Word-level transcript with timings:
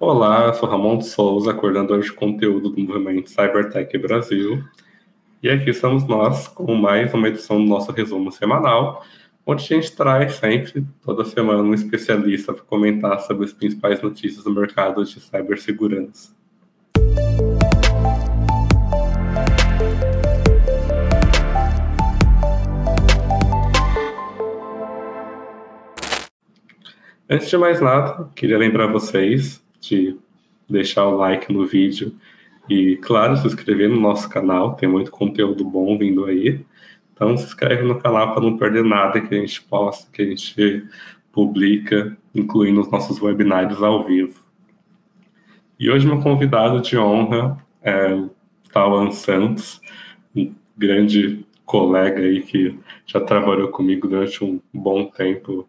Olá, 0.00 0.52
sou 0.52 0.68
Ramon 0.68 0.98
de 0.98 1.06
Souza, 1.06 1.52
coordenador 1.52 1.98
de 1.98 2.12
conteúdo 2.12 2.70
do 2.70 2.80
movimento 2.80 3.30
Cybertech 3.30 3.98
Brasil. 3.98 4.62
E 5.42 5.50
aqui 5.50 5.70
estamos 5.70 6.06
nós 6.06 6.46
com 6.46 6.72
mais 6.76 7.12
uma 7.12 7.26
edição 7.26 7.60
do 7.60 7.68
nosso 7.68 7.90
resumo 7.90 8.30
semanal, 8.30 9.04
onde 9.44 9.64
a 9.64 9.66
gente 9.66 9.96
traz 9.96 10.34
sempre, 10.34 10.86
toda 11.02 11.24
semana, 11.24 11.64
um 11.64 11.74
especialista 11.74 12.52
para 12.52 12.62
comentar 12.62 13.18
sobre 13.22 13.44
as 13.44 13.52
principais 13.52 14.00
notícias 14.00 14.44
do 14.44 14.52
mercado 14.52 15.04
de 15.04 15.18
cibersegurança. 15.18 16.32
Antes 27.28 27.50
de 27.50 27.58
mais 27.58 27.80
nada, 27.80 28.30
queria 28.36 28.56
lembrar 28.56 28.86
vocês 28.86 29.60
de 29.80 30.16
deixar 30.68 31.06
o 31.06 31.16
like 31.16 31.52
no 31.52 31.66
vídeo 31.66 32.14
e, 32.68 32.96
claro, 32.96 33.36
se 33.36 33.46
inscrever 33.46 33.88
no 33.88 33.98
nosso 33.98 34.28
canal, 34.28 34.74
tem 34.74 34.88
muito 34.88 35.10
conteúdo 35.10 35.64
bom 35.64 35.96
vindo 35.96 36.26
aí. 36.26 36.64
Então, 37.14 37.36
se 37.36 37.46
inscreve 37.46 37.82
no 37.82 37.98
canal 37.98 38.32
para 38.32 38.42
não 38.42 38.56
perder 38.56 38.84
nada 38.84 39.20
que 39.20 39.34
a 39.34 39.38
gente 39.38 39.62
posta, 39.62 40.10
que 40.12 40.22
a 40.22 40.26
gente 40.26 40.86
publica, 41.32 42.16
incluindo 42.34 42.80
os 42.80 42.90
nossos 42.90 43.20
webinários 43.20 43.82
ao 43.82 44.04
vivo. 44.04 44.38
E 45.80 45.90
hoje, 45.90 46.06
meu 46.06 46.20
convidado 46.20 46.80
de 46.80 46.98
honra 46.98 47.56
é 47.82 48.22
Tawan 48.72 49.10
Santos, 49.12 49.80
um 50.36 50.54
grande 50.76 51.46
colega 51.64 52.20
aí 52.20 52.42
que 52.42 52.78
já 53.06 53.20
trabalhou 53.20 53.68
comigo 53.68 54.08
durante 54.08 54.42
um 54.44 54.60
bom 54.72 55.06
tempo 55.06 55.68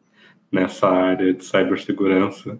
nessa 0.51 0.89
área 0.89 1.33
de 1.33 1.45
cibersegurança. 1.45 2.59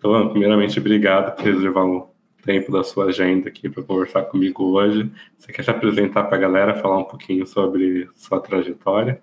Então, 0.00 0.30
primeiramente, 0.30 0.80
obrigado 0.80 1.36
por 1.36 1.44
reservar 1.44 1.84
um 1.84 2.06
tempo 2.42 2.72
da 2.72 2.82
sua 2.82 3.06
agenda 3.06 3.50
aqui 3.50 3.68
para 3.68 3.82
conversar 3.82 4.22
comigo 4.22 4.64
hoje. 4.64 5.10
Você 5.38 5.52
quer 5.52 5.62
se 5.62 5.70
apresentar 5.70 6.24
para 6.24 6.38
a 6.38 6.40
galera, 6.40 6.74
falar 6.74 6.96
um 6.96 7.04
pouquinho 7.04 7.46
sobre 7.46 8.08
sua 8.16 8.40
trajetória? 8.40 9.20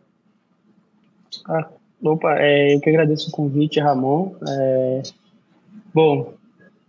Ah, 1.47 1.67
opa, 2.03 2.35
é, 2.37 2.75
eu 2.75 2.79
que 2.79 2.91
agradeço 2.91 3.29
o 3.29 3.31
convite, 3.31 3.79
Ramon. 3.79 4.35
É, 4.47 5.03
bom, 5.91 6.35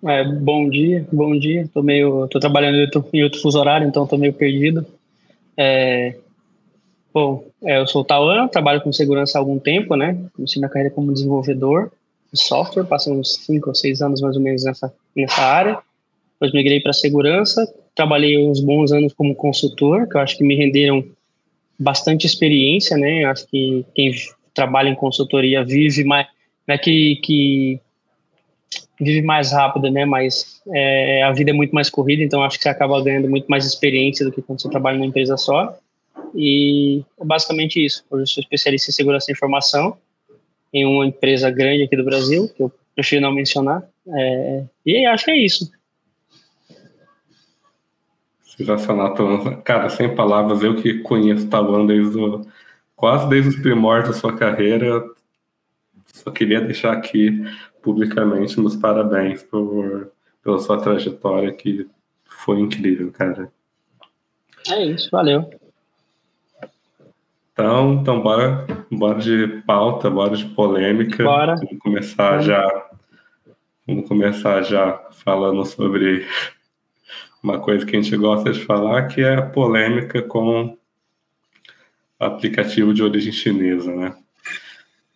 é, 0.05 0.23
bom 0.23 0.69
dia, 0.69 1.09
bom 1.11 1.33
dia. 1.39 1.67
Tô 1.73 1.83
meio, 1.83 2.29
tô 2.29 2.39
trabalhando 2.39 2.77
em 3.11 3.23
outro, 3.25 3.41
fuso 3.41 3.59
horário, 3.59 3.89
então 3.89 4.07
tô 4.07 4.19
meio 4.19 4.35
perdido. 4.35 4.85
É, 5.57 6.15
bom, 7.13 7.43
é, 7.65 7.81
eu 7.81 7.87
sou 7.87 8.03
o 8.03 8.05
Tauan, 8.05 8.49
trabalho 8.49 8.83
com 8.83 8.93
segurança 8.93 9.39
há 9.39 9.41
algum 9.41 9.59
tempo, 9.59 9.97
né? 9.97 10.29
Comecei 10.35 10.61
minha 10.61 10.69
carreira 10.69 10.95
como 10.95 11.11
desenvolvedor 11.11 11.91
de 12.33 12.41
software, 12.41 12.85
passei 12.85 13.13
uns 13.13 13.37
5 13.47 13.69
ou 13.69 13.75
6 13.75 14.03
anos 14.03 14.21
mais 14.21 14.37
ou 14.37 14.43
menos 14.43 14.65
nessa, 14.65 14.93
nessa 15.17 15.41
área. 15.41 15.79
Depois 16.35 16.53
migrei 16.53 16.81
para 16.81 16.93
segurança, 16.93 17.67
trabalhei 17.95 18.39
uns 18.39 18.61
bons 18.61 18.93
anos 18.93 19.13
como 19.13 19.35
consultor, 19.35 20.09
que 20.09 20.17
eu 20.17 20.21
acho 20.21 20.37
que 20.37 20.45
me 20.45 20.55
renderam 20.55 21.05
bastante 21.79 22.27
experiência, 22.27 22.97
né? 22.97 23.25
Eu 23.25 23.31
acho 23.31 23.47
que 23.49 23.85
quem 23.95 24.13
trabalha 24.55 24.89
em 24.89 24.95
consultoria 24.95 25.65
vive 25.65 26.05
mais, 26.05 26.27
não 26.67 26.75
é 26.75 26.79
que, 26.79 27.17
que 27.17 27.81
vive 29.01 29.23
mais 29.23 29.53
rápido, 29.53 29.91
né? 29.91 30.05
Mas 30.05 30.61
é, 30.73 31.23
a 31.23 31.33
vida 31.33 31.51
é 31.51 31.55
muito 31.55 31.75
mais 31.75 31.89
corrida, 31.91 32.23
então 32.23 32.43
acho 32.43 32.57
que 32.57 32.63
você 32.63 32.69
acaba 32.69 33.03
ganhando 33.03 33.29
muito 33.29 33.47
mais 33.47 33.65
experiência 33.65 34.25
do 34.25 34.33
que 34.33 34.43
quando 34.43 34.61
você 34.61 34.69
trabalha 34.69 34.97
numa 34.97 35.07
empresa 35.07 35.37
só. 35.37 35.77
E 36.35 37.03
é 37.19 37.25
basicamente 37.25 37.85
isso. 37.85 38.05
Hoje 38.11 38.23
eu 38.23 38.27
sou 38.27 38.43
especialista 38.43 38.91
em 38.91 38.95
segurança 38.95 39.27
da 39.27 39.33
informação 39.33 39.97
em 40.73 40.87
uma 40.87 41.07
empresa 41.07 41.51
grande 41.51 41.85
aqui 41.85 41.97
do 41.97 42.05
Brasil, 42.05 42.49
que 42.55 42.63
eu 42.63 42.73
prefiro 42.95 43.23
não 43.23 43.33
mencionar. 43.33 43.83
É, 44.07 44.65
e 44.85 45.07
acho 45.07 45.25
que 45.25 45.31
é 45.31 45.37
isso. 45.37 45.71
Sensacional, 48.43 49.15
Cara, 49.63 49.89
sem 49.89 50.15
palavras, 50.15 50.63
eu 50.63 50.75
que 50.75 50.99
conheço 51.01 51.47
o 51.47 51.49
Tawan 51.49 51.87
desde 51.87 52.19
o, 52.19 52.45
quase 52.97 53.29
desde 53.29 53.51
os 53.51 53.57
primórdios 53.57 54.15
da 54.15 54.21
sua 54.21 54.37
carreira, 54.37 55.05
só 56.13 56.31
queria 56.33 56.61
deixar 56.61 56.93
aqui 56.93 57.45
publicamente 57.81 58.59
meus 58.59 58.75
parabéns 58.75 59.45
por, 59.45 60.11
pela 60.43 60.59
sua 60.59 60.81
trajetória, 60.81 61.53
que 61.53 61.87
foi 62.25 62.59
incrível, 62.59 63.13
cara. 63.13 63.53
É 64.69 64.85
isso, 64.85 65.09
valeu. 65.11 65.49
Então, 67.59 67.95
então 67.95 68.23
bora, 68.23 68.65
bora 68.89 69.19
de 69.19 69.49
pauta, 69.67 70.09
bora 70.09 70.37
de 70.37 70.45
polêmica. 70.45 71.25
Bora. 71.25 71.57
Vamos 71.57 71.79
começar 71.81 72.41
já. 72.41 72.89
Vamos 73.85 74.07
começar 74.07 74.63
já 74.63 74.97
falando 75.11 75.67
sobre 75.67 76.25
uma 77.43 77.59
coisa 77.59 77.85
que 77.85 77.97
a 77.97 78.01
gente 78.01 78.17
gosta 78.17 78.53
de 78.53 78.65
falar, 78.65 79.09
que 79.09 79.23
é 79.23 79.35
a 79.35 79.43
polêmica 79.43 80.23
com 80.23 80.79
aplicativo 82.17 82.95
de 82.95 83.03
origem 83.03 83.33
chinesa, 83.33 83.93
né? 83.93 84.17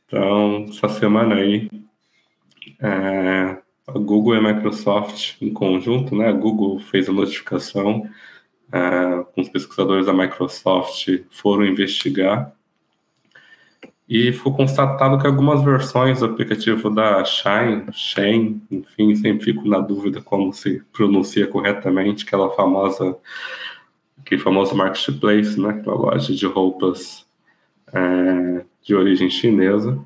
Então, 0.05 0.67
essa 0.69 0.89
semana 0.89 1.37
aí, 1.37 1.71
é, 2.81 3.57
a 3.87 3.93
Google 3.93 4.35
e 4.35 4.39
a 4.39 4.53
Microsoft 4.53 5.41
em 5.41 5.53
conjunto, 5.53 6.17
né? 6.17 6.27
A 6.27 6.33
Google 6.33 6.81
fez 6.81 7.09
a 7.09 7.13
notificação 7.13 8.05
uh, 8.73 9.25
com 9.35 9.41
os 9.41 9.49
pesquisadores 9.49 10.07
da 10.07 10.13
Microsoft 10.13 11.09
foram 11.31 11.65
investigar 11.65 12.53
e 14.15 14.31
foi 14.31 14.53
constatado 14.53 15.19
que 15.19 15.27
algumas 15.27 15.65
versões 15.65 16.21
do 16.21 16.27
aplicativo 16.27 16.91
da 16.91 17.25
Shine, 17.25 17.87
Shane, 17.93 18.61
enfim, 18.71 19.15
sempre 19.15 19.45
fico 19.45 19.67
na 19.67 19.79
dúvida 19.79 20.21
como 20.21 20.53
se 20.53 20.83
pronuncia 20.93 21.47
corretamente, 21.47 22.27
aquela 22.27 22.51
famosa, 22.51 23.17
aquele 24.21 24.41
famoso 24.41 24.75
marketplace, 24.75 25.59
né, 25.59 25.71
aquela 25.71 25.97
loja 25.97 26.35
de 26.35 26.45
roupas 26.45 27.25
é, 27.91 28.65
de 28.83 28.95
origem 28.95 29.31
chinesa. 29.31 29.99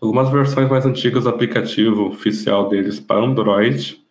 Algumas 0.00 0.28
versões 0.30 0.68
mais 0.68 0.84
antigas 0.84 1.22
do 1.22 1.30
aplicativo 1.30 2.08
oficial 2.08 2.68
deles 2.68 2.98
para 2.98 3.24
Android 3.24 4.02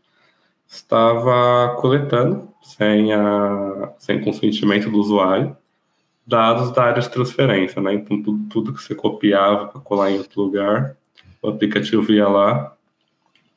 estava 0.68 1.76
coletando 1.80 2.50
sem, 2.62 3.14
a, 3.14 3.94
sem 3.98 4.22
consentimento 4.22 4.90
do 4.90 4.98
usuário, 4.98 5.56
dados 6.26 6.72
da 6.72 6.84
área 6.84 7.02
de 7.02 7.10
transferência, 7.10 7.82
né? 7.82 7.94
Então, 7.94 8.22
tudo, 8.22 8.50
tudo 8.50 8.74
que 8.74 8.84
você 8.84 8.94
copiava 8.94 9.68
para 9.68 9.82
colar 9.82 10.12
em 10.12 10.18
outro 10.18 10.42
lugar, 10.42 10.96
o 11.42 11.50
aplicativo 11.50 12.12
ia 12.12 12.28
lá, 12.28 12.76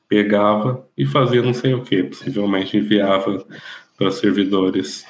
pegava 0.08 0.86
e 0.96 1.04
fazia 1.04 1.42
não 1.42 1.54
sei 1.54 1.74
o 1.74 1.82
que, 1.82 2.04
possivelmente 2.04 2.76
enviava 2.76 3.44
para 3.96 4.10
servidores 4.10 5.04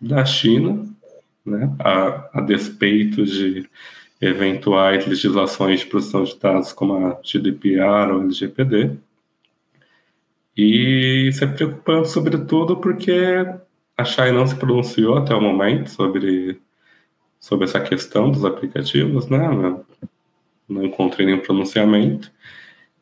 da 0.00 0.24
China, 0.24 0.86
né? 1.44 1.74
A, 1.78 2.38
a 2.38 2.40
despeito 2.40 3.24
de 3.24 3.68
eventuais 4.20 5.06
legislações 5.06 5.80
de 5.80 5.86
proteção 5.86 6.24
de 6.24 6.38
dados 6.38 6.72
como 6.72 7.06
a 7.06 7.20
GDPR 7.22 8.12
ou 8.12 8.22
LGPD. 8.22 8.96
E 10.56 11.28
isso 11.28 11.44
é 11.44 11.46
preocupante, 11.46 12.08
sobretudo, 12.08 12.78
porque 12.78 13.12
a 13.96 14.04
Shai 14.04 14.32
não 14.32 14.46
se 14.46 14.56
pronunciou 14.56 15.18
até 15.18 15.34
o 15.34 15.40
momento 15.40 15.90
sobre, 15.90 16.60
sobre 17.38 17.64
essa 17.66 17.80
questão 17.80 18.30
dos 18.30 18.44
aplicativos, 18.44 19.28
né? 19.28 19.38
Não 20.68 20.84
encontrei 20.84 21.26
nenhum 21.26 21.40
pronunciamento. 21.40 22.30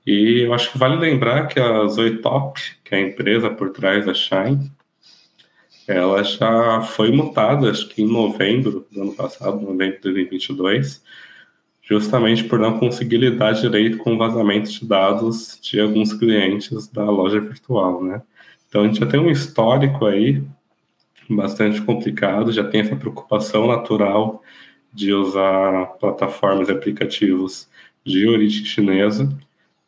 E 0.07 0.43
eu 0.43 0.53
acho 0.53 0.73
que 0.73 0.79
vale 0.79 0.97
lembrar 0.97 1.47
que 1.47 1.59
a 1.61 1.87
Zoetop, 1.87 2.61
que 2.85 2.95
é 2.95 2.99
a 2.99 3.01
empresa 3.03 3.49
por 3.51 3.71
trás 3.71 4.05
da 4.05 4.13
Shine, 4.13 4.71
ela 5.87 6.23
já 6.23 6.81
foi 6.83 7.13
mutada, 7.13 7.71
acho 7.71 7.89
que 7.89 8.03
em 8.03 8.07
novembro 8.07 8.87
do 8.91 9.03
ano 9.03 9.15
passado, 9.15 9.61
novembro 9.61 9.97
de 9.97 10.03
2022, 10.03 11.03
justamente 11.85 12.45
por 12.45 12.59
não 12.59 12.79
conseguir 12.79 13.19
lidar 13.19 13.53
direito 13.53 13.99
com 13.99 14.15
o 14.15 14.19
vazamento 14.19 14.71
de 14.71 14.87
dados 14.87 15.59
de 15.61 15.81
alguns 15.81 16.13
clientes 16.13 16.89
da 16.89 17.05
loja 17.05 17.41
virtual, 17.41 18.03
né? 18.03 18.23
Então 18.69 18.83
a 18.83 18.87
gente 18.87 19.01
já 19.01 19.07
tem 19.07 19.21
um 19.21 19.31
histórico 19.31 20.07
aí 20.07 20.43
bastante 21.29 21.81
complicado, 21.83 22.53
já 22.53 22.65
tem 22.65 22.81
essa 22.81 22.97
preocupação 22.97 23.67
natural 23.67 24.43
de 24.93 25.13
usar 25.13 25.87
plataformas 25.99 26.69
e 26.69 26.73
aplicativos 26.73 27.69
de 28.05 28.27
origem 28.29 28.65
chinesa, 28.65 29.29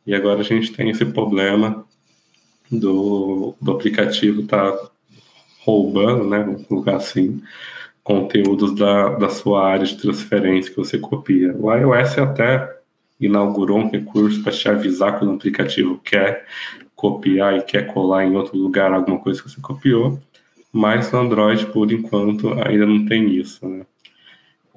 e 0.07 0.15
agora 0.15 0.41
a 0.41 0.45
gente 0.45 0.73
tem 0.73 0.91
esse 0.91 1.05
problema 1.05 1.85
do, 2.71 3.55
do 3.61 3.73
aplicativo 3.73 4.43
estar 4.43 4.73
tá 4.73 4.91
roubando, 5.61 6.25
né, 6.25 6.43
vamos 6.43 6.67
colocar 6.67 6.97
assim, 6.97 7.43
conteúdos 8.07 8.73
da, 8.77 9.09
da 9.17 9.29
sua 9.29 9.67
área 9.67 9.85
de 9.85 9.97
transferência 9.97 10.71
que 10.71 10.77
você 10.77 10.97
copia. 10.97 11.53
O 11.59 11.75
iOS 11.75 12.17
até 12.19 12.79
inaugurou 13.21 13.79
um 13.79 13.91
recurso 13.91 14.45
para 14.45 14.53
te 14.53 14.69
avisar 14.69 15.19
quando 15.19 15.33
o 15.33 15.35
aplicativo 15.35 16.01
quer 16.05 16.47
copiar 16.95 17.57
e 17.57 17.63
quer 17.63 17.93
colar 17.93 18.25
em 18.25 18.37
outro 18.37 18.57
lugar 18.57 18.93
alguma 18.93 19.19
coisa 19.19 19.43
que 19.43 19.51
você 19.51 19.61
copiou, 19.61 20.21
mas 20.73 21.11
no 21.11 21.19
Android, 21.19 21.67
por 21.67 21.91
enquanto, 21.91 22.53
ainda 22.63 22.87
não 22.87 23.05
tem 23.07 23.29
isso. 23.29 23.67
Né? 23.67 23.85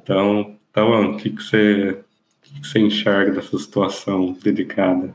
Então, 0.02 0.56
então 0.72 1.12
o 1.12 1.18
que, 1.18 1.30
que, 1.30 1.44
você, 1.44 2.00
que 2.42 2.68
você 2.68 2.80
enxerga 2.80 3.34
dessa 3.34 3.56
situação 3.60 4.36
delicada? 4.44 5.14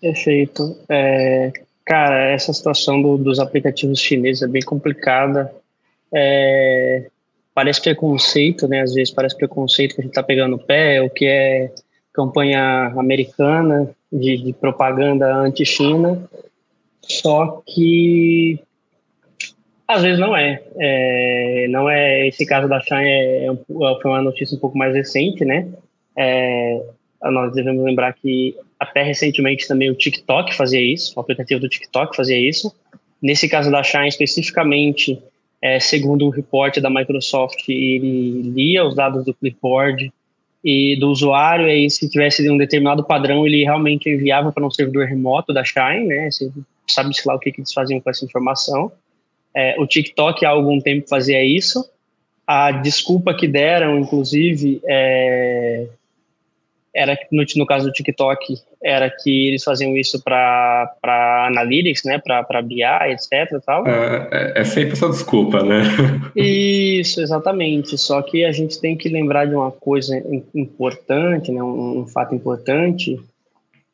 Perfeito. 0.00 0.74
É, 0.88 1.52
cara, 1.84 2.30
essa 2.30 2.50
situação 2.50 3.02
do, 3.02 3.18
dos 3.18 3.38
aplicativos 3.38 3.98
chineses 3.98 4.40
é 4.40 4.48
bem 4.48 4.62
complicada. 4.62 5.54
É, 6.14 7.06
parece 7.54 7.82
preconceito, 7.82 8.68
né? 8.68 8.82
Às 8.82 8.94
vezes 8.94 9.12
parece 9.12 9.36
preconceito 9.36 9.94
que 9.94 10.00
a 10.00 10.04
gente 10.04 10.12
está 10.12 10.22
pegando 10.22 10.56
o 10.56 10.58
pé, 10.58 11.02
o 11.02 11.10
que 11.10 11.26
é 11.26 11.72
campanha 12.12 12.92
americana 12.96 13.90
de, 14.12 14.38
de 14.38 14.52
propaganda 14.52 15.34
anti-China. 15.34 16.28
Só 17.00 17.62
que 17.66 18.60
às 19.88 20.02
vezes 20.02 20.18
não 20.18 20.36
é. 20.36 20.62
é. 20.78 21.66
não 21.70 21.88
é 21.88 22.28
esse 22.28 22.44
caso 22.44 22.68
da 22.68 22.78
Shine 22.78 23.08
é, 23.08 23.46
é, 23.46 23.56
foi 23.66 24.10
uma 24.10 24.20
notícia 24.20 24.54
um 24.54 24.60
pouco 24.60 24.76
mais 24.76 24.94
recente, 24.94 25.46
né? 25.46 25.66
É, 26.14 26.82
nós 27.24 27.54
devemos 27.54 27.82
lembrar 27.82 28.12
que 28.12 28.54
até 28.78 29.02
recentemente 29.02 29.66
também 29.66 29.90
o 29.90 29.94
TikTok 29.94 30.54
fazia 30.54 30.80
isso, 30.80 31.14
o 31.16 31.20
aplicativo 31.20 31.60
do 31.60 31.68
TikTok 31.68 32.14
fazia 32.14 32.38
isso. 32.38 32.72
Nesse 33.20 33.48
caso 33.48 33.70
da 33.70 33.82
Shine 33.82 34.08
especificamente, 34.08 35.20
é, 35.60 35.80
segundo 35.80 36.26
o 36.26 36.30
report 36.30 36.78
da 36.78 36.88
Microsoft, 36.88 37.68
ele 37.68 38.42
lia 38.42 38.86
os 38.86 38.94
dados 38.94 39.24
do 39.24 39.34
clipboard 39.34 40.12
e 40.64 40.96
do 40.98 41.08
usuário, 41.08 41.68
e 41.68 41.88
se 41.88 42.08
tivesse 42.08 42.48
um 42.50 42.56
determinado 42.56 43.04
padrão, 43.04 43.46
ele 43.46 43.64
realmente 43.64 44.08
enviava 44.08 44.52
para 44.52 44.66
um 44.66 44.70
servidor 44.70 45.06
remoto 45.06 45.52
da 45.52 45.64
Shine, 45.64 46.06
né? 46.06 46.28
Sabe-se 46.86 47.26
lá 47.26 47.34
o 47.34 47.38
que, 47.38 47.52
que 47.52 47.60
eles 47.60 47.72
faziam 47.72 48.00
com 48.00 48.10
essa 48.10 48.24
informação. 48.24 48.90
É, 49.54 49.76
o 49.78 49.86
TikTok 49.86 50.44
há 50.44 50.50
algum 50.50 50.80
tempo 50.80 51.08
fazia 51.08 51.44
isso. 51.44 51.88
A 52.46 52.70
desculpa 52.70 53.34
que 53.34 53.46
deram, 53.46 53.98
inclusive, 53.98 54.80
é, 54.86 55.86
era 56.94 57.18
no, 57.30 57.44
no 57.56 57.66
caso 57.66 57.86
do 57.86 57.92
TikTok, 57.92 58.56
era 58.82 59.10
que 59.10 59.48
eles 59.48 59.62
faziam 59.62 59.96
isso 59.96 60.22
para 60.22 60.94
analytics, 61.46 62.02
né, 62.04 62.18
para 62.18 62.62
BI, 62.62 62.82
etc. 62.82 63.62
Tal. 63.64 63.86
É, 63.86 64.28
é, 64.30 64.60
é 64.60 64.64
sempre 64.64 64.92
essa 64.92 65.08
desculpa, 65.08 65.62
né? 65.62 65.82
Isso, 66.34 67.20
exatamente. 67.20 67.96
Só 67.98 68.22
que 68.22 68.44
a 68.44 68.52
gente 68.52 68.80
tem 68.80 68.96
que 68.96 69.08
lembrar 69.08 69.46
de 69.46 69.54
uma 69.54 69.70
coisa 69.70 70.22
importante, 70.54 71.52
né, 71.52 71.62
um, 71.62 72.00
um 72.00 72.06
fato 72.06 72.34
importante, 72.34 73.20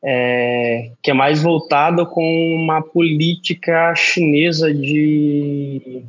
é, 0.03 0.91
que 1.03 1.11
é 1.11 1.15
mais 1.15 1.43
voltado 1.43 2.07
com 2.07 2.23
uma 2.55 2.83
política 2.83 3.95
chinesa 3.95 4.73
de 4.73 6.03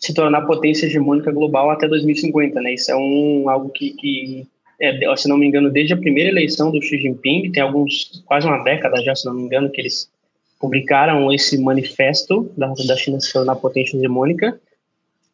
se 0.00 0.12
tornar 0.12 0.42
potência 0.42 0.86
hegemônica 0.86 1.32
global 1.32 1.70
até 1.70 1.88
2050, 1.88 2.60
né? 2.60 2.74
Isso 2.74 2.90
é 2.90 2.96
um 2.96 3.48
algo 3.48 3.70
que, 3.70 3.90
que 3.94 4.46
é, 4.80 5.16
se 5.16 5.28
não 5.28 5.36
me 5.36 5.46
engano, 5.46 5.70
desde 5.70 5.94
a 5.94 5.96
primeira 5.96 6.30
eleição 6.30 6.70
do 6.70 6.82
Xi 6.82 6.98
Jinping, 6.98 7.52
tem 7.52 7.62
alguns 7.62 8.22
quase 8.26 8.46
uma 8.46 8.62
década 8.62 9.02
já, 9.02 9.14
se 9.14 9.26
não 9.26 9.34
me 9.34 9.42
engano, 9.42 9.70
que 9.70 9.80
eles 9.80 10.10
publicaram 10.58 11.32
esse 11.32 11.58
manifesto 11.62 12.50
da, 12.56 12.72
da 12.86 12.96
China 12.96 13.20
se 13.20 13.32
tornar 13.32 13.56
potência 13.56 13.96
hegemônica. 13.96 14.58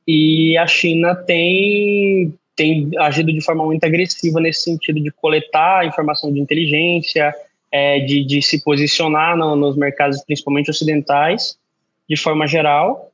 E 0.07 0.57
a 0.59 0.67
China 0.67 1.15
tem 1.15 2.35
tem 2.57 2.91
agido 2.99 3.33
de 3.33 3.41
forma 3.41 3.65
muito 3.65 3.85
agressiva 3.85 4.39
nesse 4.39 4.65
sentido 4.65 5.01
de 5.01 5.11
coletar 5.11 5.87
informação 5.87 6.31
de 6.31 6.39
inteligência, 6.39 7.35
é, 7.73 8.01
de, 8.01 8.23
de, 8.23 8.43
se 8.43 8.63
posicionar 8.63 9.35
no, 9.35 9.57
nos 9.57 9.77
mercados, 9.77 10.23
principalmente 10.23 10.69
ocidentais, 10.69 11.57
de 12.07 12.17
forma 12.17 12.47
geral, 12.47 13.11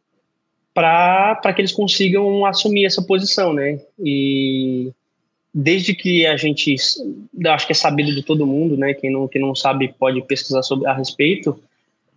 para 0.75 1.53
que 1.55 1.61
eles 1.61 1.71
consigam 1.71 2.45
assumir 2.45 2.87
essa 2.87 3.03
posição, 3.03 3.53
né? 3.53 3.79
E 3.99 4.91
desde 5.59 5.95
que 5.95 6.27
a 6.27 6.37
gente, 6.37 6.77
acho 7.47 7.67
que 7.67 7.73
é 7.73 7.75
sabido 7.75 8.15
de 8.15 8.23
todo 8.23 8.47
mundo, 8.47 8.77
né? 8.77 8.93
Quem 8.93 9.11
não, 9.11 9.27
quem 9.27 9.41
não 9.41 9.55
sabe 9.55 9.95
pode 9.99 10.21
pesquisar 10.21 10.63
sobre 10.63 10.87
a 10.87 10.93
respeito. 10.93 11.59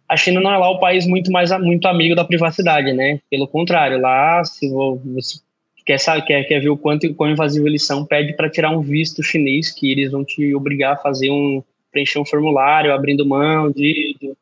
A 0.10 0.18
China 0.18 0.42
não 0.42 0.54
é 0.54 0.58
lá 0.58 0.70
o 0.70 0.80
país 0.80 1.08
muito 1.08 1.32
mais 1.32 1.50
muito 1.62 1.88
amigo 1.88 2.16
da 2.16 2.26
privacidade, 2.26 2.92
né? 2.92 3.22
Pelo 3.32 3.48
contrário, 3.48 3.98
lá 3.98 4.44
se 4.44 4.70
você 4.70 5.40
quer, 5.86 5.98
sabe, 5.98 6.26
quer, 6.26 6.44
quer 6.44 6.60
ver 6.60 6.70
o 6.70 6.78
quanto 6.78 7.14
quão 7.14 7.32
invasivo 7.32 7.66
eles 7.66 7.86
são, 7.86 8.06
pede 8.06 8.34
para 8.34 8.50
tirar 8.50 8.72
um 8.72 8.82
visto 8.82 9.24
chinês 9.24 9.72
que 9.72 9.90
eles 9.90 10.12
vão 10.12 10.26
te 10.26 10.54
obrigar 10.54 10.94
a 10.94 10.98
fazer 10.98 11.32
um 11.32 11.64
preencher 11.94 12.20
um 12.20 12.26
formulário, 12.26 12.94
abrindo 12.94 13.26
mão 13.26 13.72
de, 13.72 14.18
de 14.20 14.34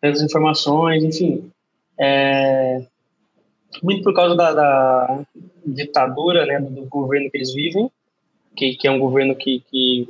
tantas 0.00 0.22
informações, 0.22 1.04
enfim. 1.04 1.44
É, 2.00 2.82
muito 3.82 4.02
por 4.02 4.14
causa 4.14 4.34
da, 4.34 4.52
da 4.52 5.24
ditadura, 5.66 6.46
né, 6.46 6.58
do, 6.58 6.86
governo 6.86 7.30
que 7.30 7.36
eles 7.36 7.52
vivem, 7.52 7.90
que, 8.56 8.76
que 8.76 8.88
é 8.88 8.90
um 8.90 8.98
governo 8.98 9.34
que, 9.36 9.62
que 9.70 10.08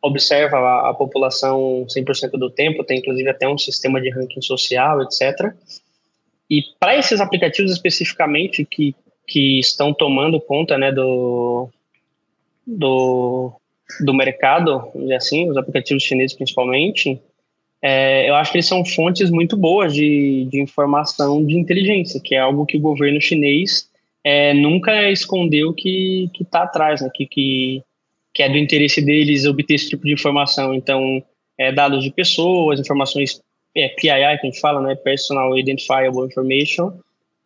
observa 0.00 0.58
a, 0.58 0.90
a 0.90 0.94
população 0.94 1.86
100% 1.86 2.32
do 2.32 2.50
tempo, 2.50 2.84
tem 2.84 2.98
inclusive 2.98 3.28
até 3.28 3.48
um 3.48 3.58
sistema 3.58 4.00
de 4.00 4.10
ranking 4.10 4.42
social, 4.42 5.02
etc. 5.02 5.54
E 6.50 6.62
para 6.78 6.96
esses 6.96 7.20
aplicativos 7.20 7.72
especificamente 7.72 8.64
que 8.64 8.94
que 9.26 9.58
estão 9.58 9.94
tomando 9.94 10.40
conta 10.40 10.76
né, 10.76 10.92
do, 10.92 11.68
do, 12.66 13.52
do 14.00 14.14
mercado, 14.14 14.90
assim, 15.16 15.48
os 15.50 15.56
aplicativos 15.56 16.02
chineses 16.02 16.36
principalmente, 16.36 17.20
é, 17.80 18.28
eu 18.28 18.34
acho 18.34 18.52
que 18.52 18.58
eles 18.58 18.66
são 18.66 18.84
fontes 18.84 19.30
muito 19.30 19.56
boas 19.56 19.94
de, 19.94 20.46
de 20.50 20.60
informação 20.60 21.44
de 21.44 21.58
inteligência, 21.58 22.20
que 22.22 22.34
é 22.34 22.38
algo 22.38 22.66
que 22.66 22.76
o 22.76 22.80
governo 22.80 23.20
chinês 23.20 23.90
é, 24.24 24.54
nunca 24.54 25.10
escondeu 25.10 25.72
que 25.72 26.30
está 26.40 26.62
atrás, 26.62 27.00
né, 27.00 27.10
que, 27.12 27.26
que, 27.26 27.82
que 28.32 28.42
é 28.42 28.48
do 28.48 28.56
interesse 28.56 29.00
deles 29.02 29.44
obter 29.44 29.74
esse 29.74 29.88
tipo 29.88 30.04
de 30.04 30.12
informação. 30.12 30.74
Então, 30.74 31.22
é, 31.58 31.72
dados 31.72 32.04
de 32.04 32.10
pessoas, 32.10 32.80
informações 32.80 33.40
é, 33.74 33.88
PII, 33.88 33.96
que 33.96 34.10
a 34.10 34.36
gente 34.36 34.60
fala, 34.60 34.80
né, 34.80 34.94
Personal 34.94 35.58
Identifiable 35.58 36.26
Information, 36.26 36.92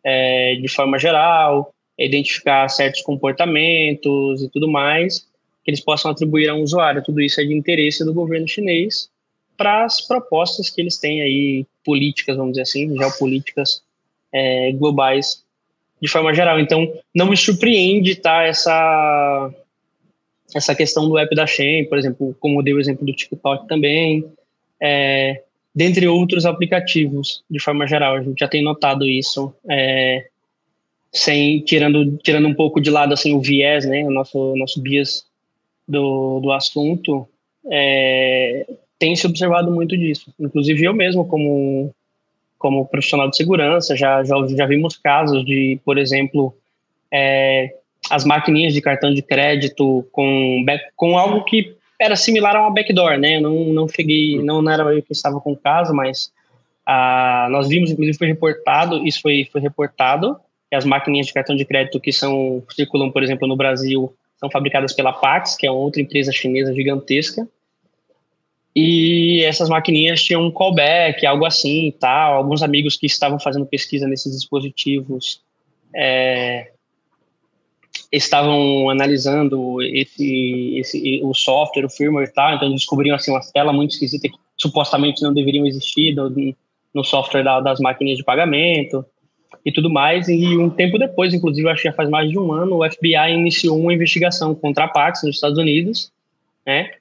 é, 0.03 0.55
de 0.55 0.67
forma 0.67 0.99
geral, 0.99 1.73
identificar 1.97 2.67
certos 2.69 3.01
comportamentos 3.01 4.43
e 4.43 4.49
tudo 4.49 4.67
mais, 4.67 5.27
que 5.63 5.71
eles 5.71 5.81
possam 5.81 6.11
atribuir 6.11 6.47
a 6.47 6.53
um 6.53 6.61
usuário. 6.61 7.03
Tudo 7.03 7.21
isso 7.21 7.41
é 7.41 7.43
de 7.43 7.53
interesse 7.53 8.05
do 8.05 8.13
governo 8.13 8.47
chinês 8.47 9.09
para 9.57 9.85
as 9.85 9.99
propostas 9.99 10.69
que 10.69 10.79
eles 10.79 10.97
têm 10.99 11.21
aí, 11.21 11.65
políticas, 11.83 12.37
vamos 12.37 12.51
dizer 12.51 12.61
assim, 12.61 12.95
geopolíticas 12.95 13.81
é, 14.31 14.71
globais 14.73 15.43
de 16.01 16.07
forma 16.07 16.33
geral. 16.33 16.59
Então, 16.59 16.91
não 17.13 17.29
me 17.29 17.37
surpreende 17.37 18.15
tá, 18.15 18.43
essa, 18.43 19.51
essa 20.53 20.75
questão 20.75 21.07
do 21.07 21.17
app 21.17 21.33
da 21.35 21.47
Shen, 21.47 21.85
por 21.85 21.97
exemplo, 21.97 22.35
como 22.39 22.61
dei 22.61 22.73
o 22.73 22.79
exemplo 22.79 23.05
do 23.05 23.13
TikTok 23.13 23.67
também, 23.67 24.25
é, 24.81 25.41
dentre 25.73 26.07
outros 26.07 26.45
aplicativos, 26.45 27.43
de 27.49 27.59
forma 27.59 27.87
geral. 27.87 28.15
A 28.15 28.21
gente 28.21 28.39
já 28.39 28.47
tem 28.47 28.63
notado 28.63 29.05
isso, 29.05 29.53
é, 29.69 30.27
sem 31.11 31.61
tirando 31.61 32.17
tirando 32.17 32.47
um 32.47 32.53
pouco 32.53 32.79
de 32.79 32.89
lado 32.89 33.13
assim 33.13 33.33
o 33.33 33.41
viés, 33.41 33.85
né, 33.85 34.03
o 34.03 34.11
nosso 34.11 34.55
nosso 34.55 34.81
bias 34.81 35.25
do, 35.87 36.39
do 36.41 36.51
assunto, 36.51 37.27
é, 37.71 38.67
tem 38.99 39.15
se 39.15 39.25
observado 39.25 39.71
muito 39.71 39.97
disso. 39.97 40.33
Inclusive 40.39 40.83
eu 40.83 40.93
mesmo 40.93 41.25
como 41.25 41.93
como 42.57 42.87
profissional 42.87 43.29
de 43.29 43.37
segurança 43.37 43.95
já 43.95 44.23
já, 44.23 44.35
já 44.47 44.65
vimos 44.65 44.97
casos 44.97 45.45
de, 45.45 45.79
por 45.85 45.97
exemplo, 45.97 46.55
é, 47.11 47.73
as 48.09 48.25
maquininhas 48.25 48.73
de 48.73 48.81
cartão 48.81 49.13
de 49.13 49.21
crédito 49.21 50.07
com 50.11 50.65
com 50.95 51.17
algo 51.17 51.43
que 51.43 51.75
era 51.99 52.15
similar 52.15 52.55
a 52.55 52.61
uma 52.61 52.73
backdoor, 52.73 53.17
né? 53.17 53.37
Eu 53.37 53.41
não, 53.41 53.55
não 53.73 53.87
cheguei, 53.87 54.41
não, 54.41 54.61
não 54.61 54.71
era 54.71 54.83
eu 54.93 55.01
que 55.01 55.13
estava 55.13 55.39
com 55.39 55.53
o 55.53 55.57
caso, 55.57 55.93
mas 55.93 56.31
ah, 56.85 57.47
nós 57.49 57.67
vimos, 57.67 57.91
inclusive 57.91 58.17
foi 58.17 58.27
reportado, 58.27 59.05
isso 59.05 59.21
foi, 59.21 59.47
foi 59.51 59.59
reportado, 59.59 60.37
que 60.69 60.75
as 60.75 60.85
maquininhas 60.85 61.27
de 61.27 61.33
cartão 61.33 61.55
de 61.55 61.65
crédito 61.65 61.99
que 61.99 62.13
são 62.13 62.63
circulam, 62.69 63.11
por 63.11 63.23
exemplo, 63.23 63.47
no 63.47 63.55
Brasil, 63.55 64.13
são 64.39 64.49
fabricadas 64.49 64.93
pela 64.93 65.11
Pax, 65.11 65.55
que 65.55 65.65
é 65.65 65.71
outra 65.71 66.01
empresa 66.01 66.31
chinesa 66.31 66.73
gigantesca. 66.73 67.47
E 68.79 69.43
essas 69.43 69.69
maquininhas 69.69 70.21
tinham 70.21 70.45
um 70.45 70.51
callback, 70.51 71.25
algo 71.25 71.47
assim 71.47 71.87
e 71.87 71.91
tal. 71.91 72.35
Alguns 72.35 72.61
amigos 72.61 72.95
que 72.95 73.07
estavam 73.07 73.39
fazendo 73.39 73.65
pesquisa 73.65 74.07
nesses 74.07 74.31
dispositivos 74.35 75.41
é, 75.95 76.69
estavam 78.11 78.87
analisando 78.87 79.81
esse, 79.81 80.77
esse, 80.77 81.19
o 81.23 81.33
software, 81.33 81.85
o 81.85 81.89
firmware 81.89 82.27
e 82.27 82.31
tal, 82.31 82.53
então 82.53 82.71
descobriram 82.71 83.15
assim, 83.15 83.31
uma 83.31 83.41
tela 83.51 83.73
muito 83.73 83.93
esquisita 83.93 84.29
que 84.29 84.37
supostamente 84.55 85.23
não 85.23 85.33
deveriam 85.33 85.65
existir 85.65 86.13
no, 86.13 86.29
no 86.93 87.03
software 87.03 87.43
da, 87.43 87.59
das 87.59 87.79
máquinas 87.79 88.15
de 88.15 88.23
pagamento 88.23 89.03
e 89.65 89.71
tudo 89.71 89.89
mais. 89.89 90.27
E 90.27 90.55
um 90.55 90.69
tempo 90.69 90.99
depois, 90.99 91.33
inclusive, 91.33 91.67
acho 91.67 91.81
que 91.81 91.89
já 91.89 91.95
faz 91.95 92.11
mais 92.11 92.29
de 92.29 92.37
um 92.37 92.53
ano, 92.53 92.77
o 92.77 92.87
FBI 92.87 93.33
iniciou 93.33 93.79
uma 93.79 93.91
investigação 93.91 94.53
contra 94.53 94.83
a 94.83 94.87
Pax 94.87 95.23
nos 95.23 95.33
Estados 95.33 95.57
Unidos, 95.57 96.11
né, 96.63 96.91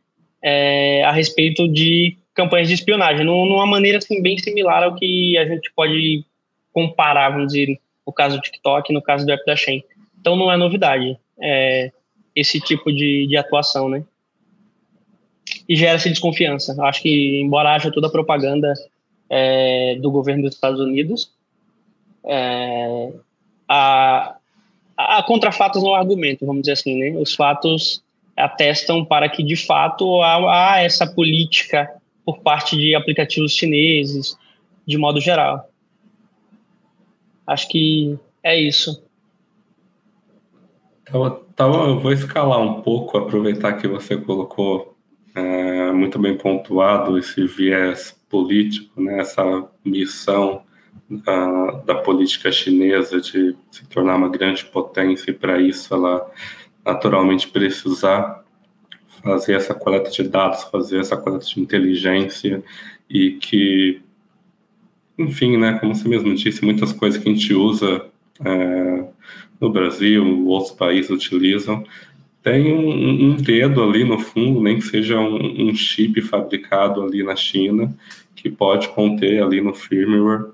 é, 0.42 1.02
a 1.04 1.12
respeito 1.12 1.68
de 1.68 2.16
campanhas 2.34 2.68
de 2.68 2.74
espionagem, 2.74 3.24
numa 3.24 3.66
maneira 3.66 3.98
assim, 3.98 4.22
bem 4.22 4.36
similar 4.38 4.82
ao 4.82 4.94
que 4.94 5.36
a 5.38 5.46
gente 5.46 5.72
pode 5.74 6.24
comparar, 6.72 7.30
vamos 7.30 7.52
dizer, 7.52 7.78
no 8.06 8.12
caso 8.12 8.36
do 8.36 8.42
TikTok, 8.42 8.92
no 8.92 9.00
caso 9.00 9.24
do 9.24 9.32
app 9.32 9.44
da 9.46 9.56
Shen. 9.56 9.82
Então 10.20 10.36
não 10.36 10.52
é 10.52 10.56
novidade 10.56 11.18
é, 11.40 11.90
esse 12.34 12.60
tipo 12.60 12.92
de, 12.92 13.26
de 13.26 13.36
atuação, 13.36 13.88
né? 13.88 14.04
e 15.68 15.76
gera-se 15.76 16.08
desconfiança. 16.08 16.76
Acho 16.84 17.02
que, 17.02 17.40
embora 17.40 17.74
haja 17.74 17.90
toda 17.90 18.06
a 18.06 18.10
propaganda 18.10 18.72
é, 19.28 19.96
do 20.00 20.10
governo 20.10 20.42
dos 20.42 20.54
Estados 20.54 20.80
Unidos, 20.80 21.32
é, 22.24 23.12
a, 23.68 24.36
a 24.96 25.22
contrafatos 25.24 25.82
não 25.82 25.94
argumento, 25.94 26.46
vamos 26.46 26.62
dizer 26.62 26.72
assim, 26.72 26.98
né? 26.98 27.18
Os 27.18 27.34
fatos 27.34 28.02
atestam 28.36 29.04
para 29.04 29.28
que, 29.28 29.42
de 29.42 29.56
fato, 29.56 30.20
há, 30.22 30.74
há 30.74 30.82
essa 30.82 31.06
política 31.06 31.90
por 32.24 32.40
parte 32.40 32.76
de 32.76 32.94
aplicativos 32.94 33.52
chineses, 33.52 34.36
de 34.86 34.98
modo 34.98 35.20
geral. 35.20 35.70
Acho 37.46 37.68
que 37.68 38.18
é 38.42 38.60
isso. 38.60 39.02
Então, 41.02 41.40
então 41.54 41.88
eu 41.88 42.00
vou 42.00 42.12
escalar 42.12 42.60
um 42.60 42.82
pouco, 42.82 43.16
aproveitar 43.16 43.74
que 43.74 43.86
você 43.86 44.16
colocou 44.16 44.96
é, 45.34 45.92
muito 45.92 46.18
bem 46.18 46.36
pontuado 46.36 47.16
esse 47.16 47.46
viés 47.46 48.18
político, 48.28 49.00
né, 49.00 49.20
essa 49.20 49.68
missão 49.84 50.62
uh, 51.10 51.84
da 51.84 51.94
política 51.94 52.50
chinesa 52.50 53.20
de 53.20 53.56
se 53.70 53.86
tornar 53.88 54.16
uma 54.16 54.28
grande 54.28 54.64
potência 54.64 55.30
e 55.30 55.34
para 55.34 55.60
isso 55.60 55.94
ela 55.94 56.28
naturalmente 56.86 57.48
precisar 57.48 58.44
fazer 59.22 59.54
essa 59.54 59.74
coleta 59.74 60.08
de 60.10 60.22
dados, 60.22 60.62
fazer 60.64 61.00
essa 61.00 61.16
coleta 61.16 61.44
de 61.44 61.60
inteligência 61.60 62.62
e 63.10 63.32
que, 63.32 64.00
enfim, 65.18 65.56
né, 65.56 65.78
como 65.80 65.94
você 65.94 66.08
mesmo 66.08 66.32
disse, 66.34 66.64
muitas 66.64 66.92
coisas 66.92 67.20
que 67.20 67.28
a 67.28 67.32
gente 67.32 67.52
usa 67.52 68.06
é, 68.44 69.04
no 69.60 69.70
Brasil, 69.70 70.46
outros 70.46 70.72
países 70.72 71.10
utilizam, 71.10 71.84
tem 72.42 72.72
um, 72.72 73.32
um, 73.32 73.36
dedo 73.36 73.82
ali 73.82 74.04
no 74.04 74.20
fundo, 74.20 74.60
nem 74.60 74.78
que 74.78 74.84
seja 74.86 75.18
um, 75.18 75.68
um, 75.68 75.74
chip 75.74 76.20
fabricado 76.22 77.02
ali 77.02 77.24
na 77.24 77.34
China, 77.34 77.92
que 78.36 78.48
pode 78.48 78.88
conter 78.90 79.42
ali 79.42 79.60
no 79.60 79.74
firmware 79.74 80.52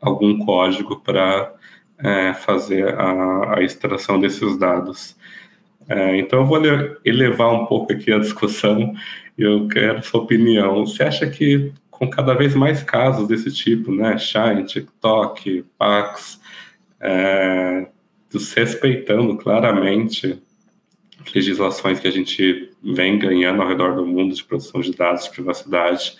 algum 0.00 0.36
código 0.38 0.98
para 0.98 1.54
é, 1.98 2.34
fazer 2.34 2.98
a, 2.98 3.58
a, 3.58 3.62
extração 3.62 4.18
desses 4.18 4.58
dados. 4.58 5.16
É, 5.88 6.16
então, 6.18 6.40
eu 6.40 6.46
vou 6.46 6.60
elevar 7.04 7.52
um 7.52 7.66
pouco 7.66 7.92
aqui 7.92 8.12
a 8.12 8.18
discussão 8.18 8.94
e 9.36 9.42
eu 9.42 9.68
quero 9.68 10.02
sua 10.02 10.20
opinião. 10.22 10.86
Você 10.86 11.02
acha 11.02 11.28
que 11.28 11.72
com 11.90 12.08
cada 12.08 12.34
vez 12.34 12.54
mais 12.54 12.82
casos 12.82 13.28
desse 13.28 13.52
tipo, 13.52 13.92
né, 13.92 14.18
Shine, 14.18 14.64
TikTok, 14.64 15.64
Pax, 15.78 16.40
é, 17.00 17.86
desrespeitando 18.30 19.36
claramente 19.36 20.42
legislações 21.34 22.00
que 22.00 22.08
a 22.08 22.10
gente 22.10 22.70
vem 22.82 23.18
ganhando 23.18 23.62
ao 23.62 23.68
redor 23.68 23.94
do 23.94 24.04
mundo 24.04 24.34
de 24.34 24.44
proteção 24.44 24.80
de 24.80 24.92
dados, 24.92 25.24
de 25.24 25.30
privacidade, 25.30 26.16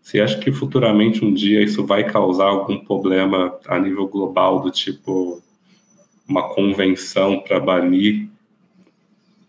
você 0.00 0.20
acha 0.20 0.38
que 0.38 0.50
futuramente 0.50 1.24
um 1.24 1.32
dia 1.32 1.62
isso 1.62 1.84
vai 1.86 2.04
causar 2.04 2.46
algum 2.46 2.78
problema 2.78 3.58
a 3.66 3.78
nível 3.78 4.08
global 4.08 4.60
do 4.60 4.70
tipo 4.70 5.42
uma 6.26 6.48
convenção 6.54 7.40
para 7.40 7.60
banir 7.60 8.29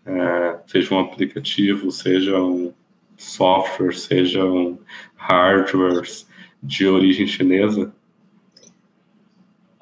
é, 0.06 0.56
seja 0.66 0.94
um 0.94 1.00
aplicativo, 1.00 1.90
seja 1.90 2.40
um 2.40 2.72
software, 3.16 3.94
sejam 3.94 4.78
hardwares 5.16 6.26
de 6.62 6.86
origem 6.86 7.26
chinesa? 7.26 7.92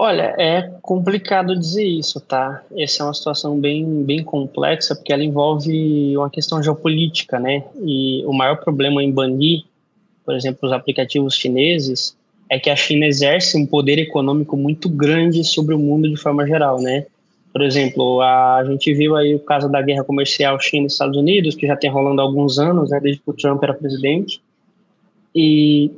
Olha, 0.03 0.35
é 0.39 0.63
complicado 0.81 1.55
dizer 1.55 1.85
isso, 1.85 2.19
tá? 2.21 2.63
Essa 2.75 3.03
é 3.03 3.07
uma 3.07 3.13
situação 3.13 3.61
bem, 3.61 4.03
bem 4.03 4.25
complexa, 4.25 4.97
porque 4.97 5.13
ela 5.13 5.23
envolve 5.23 6.17
uma 6.17 6.31
questão 6.31 6.63
geopolítica, 6.63 7.39
né? 7.39 7.65
E 7.85 8.25
o 8.25 8.33
maior 8.33 8.57
problema 8.57 9.03
em 9.03 9.13
banir, 9.13 9.65
por 10.25 10.35
exemplo, 10.35 10.61
os 10.67 10.73
aplicativos 10.73 11.35
chineses, 11.35 12.17
é 12.49 12.59
que 12.59 12.71
a 12.71 12.77
China 12.77 13.07
exerce 13.07 13.59
um 13.59 13.67
poder 13.67 13.99
econômico 13.99 14.57
muito 14.57 14.89
grande 14.89 15.45
sobre 15.45 15.75
o 15.75 15.79
mundo 15.79 16.09
de 16.09 16.17
forma 16.17 16.47
geral, 16.47 16.81
né? 16.81 17.07
Por 17.53 17.63
exemplo, 17.63 18.21
a, 18.21 18.65
gente 18.65 18.95
viu 18.95 19.17
aí 19.17 19.35
o 19.35 19.41
caso 19.41 19.69
da 19.69 19.83
guerra 19.83 20.05
comercial 20.05 20.59
China 20.61 20.85
e 20.85 20.87
Estados 20.87 21.17
Unidos, 21.17 21.55
que 21.55 21.67
já 21.67 21.77
tem 21.77 21.91
rolando 21.91 22.21
há 22.21 22.25
alguns 22.25 22.59
anos, 22.59 22.91
né, 22.91 23.01
desde 23.01 23.21
que 23.21 23.31
o 23.31 23.35
Trump 23.35 23.63
era 23.63 23.75
presidente. 23.75 24.41
E 25.35 25.91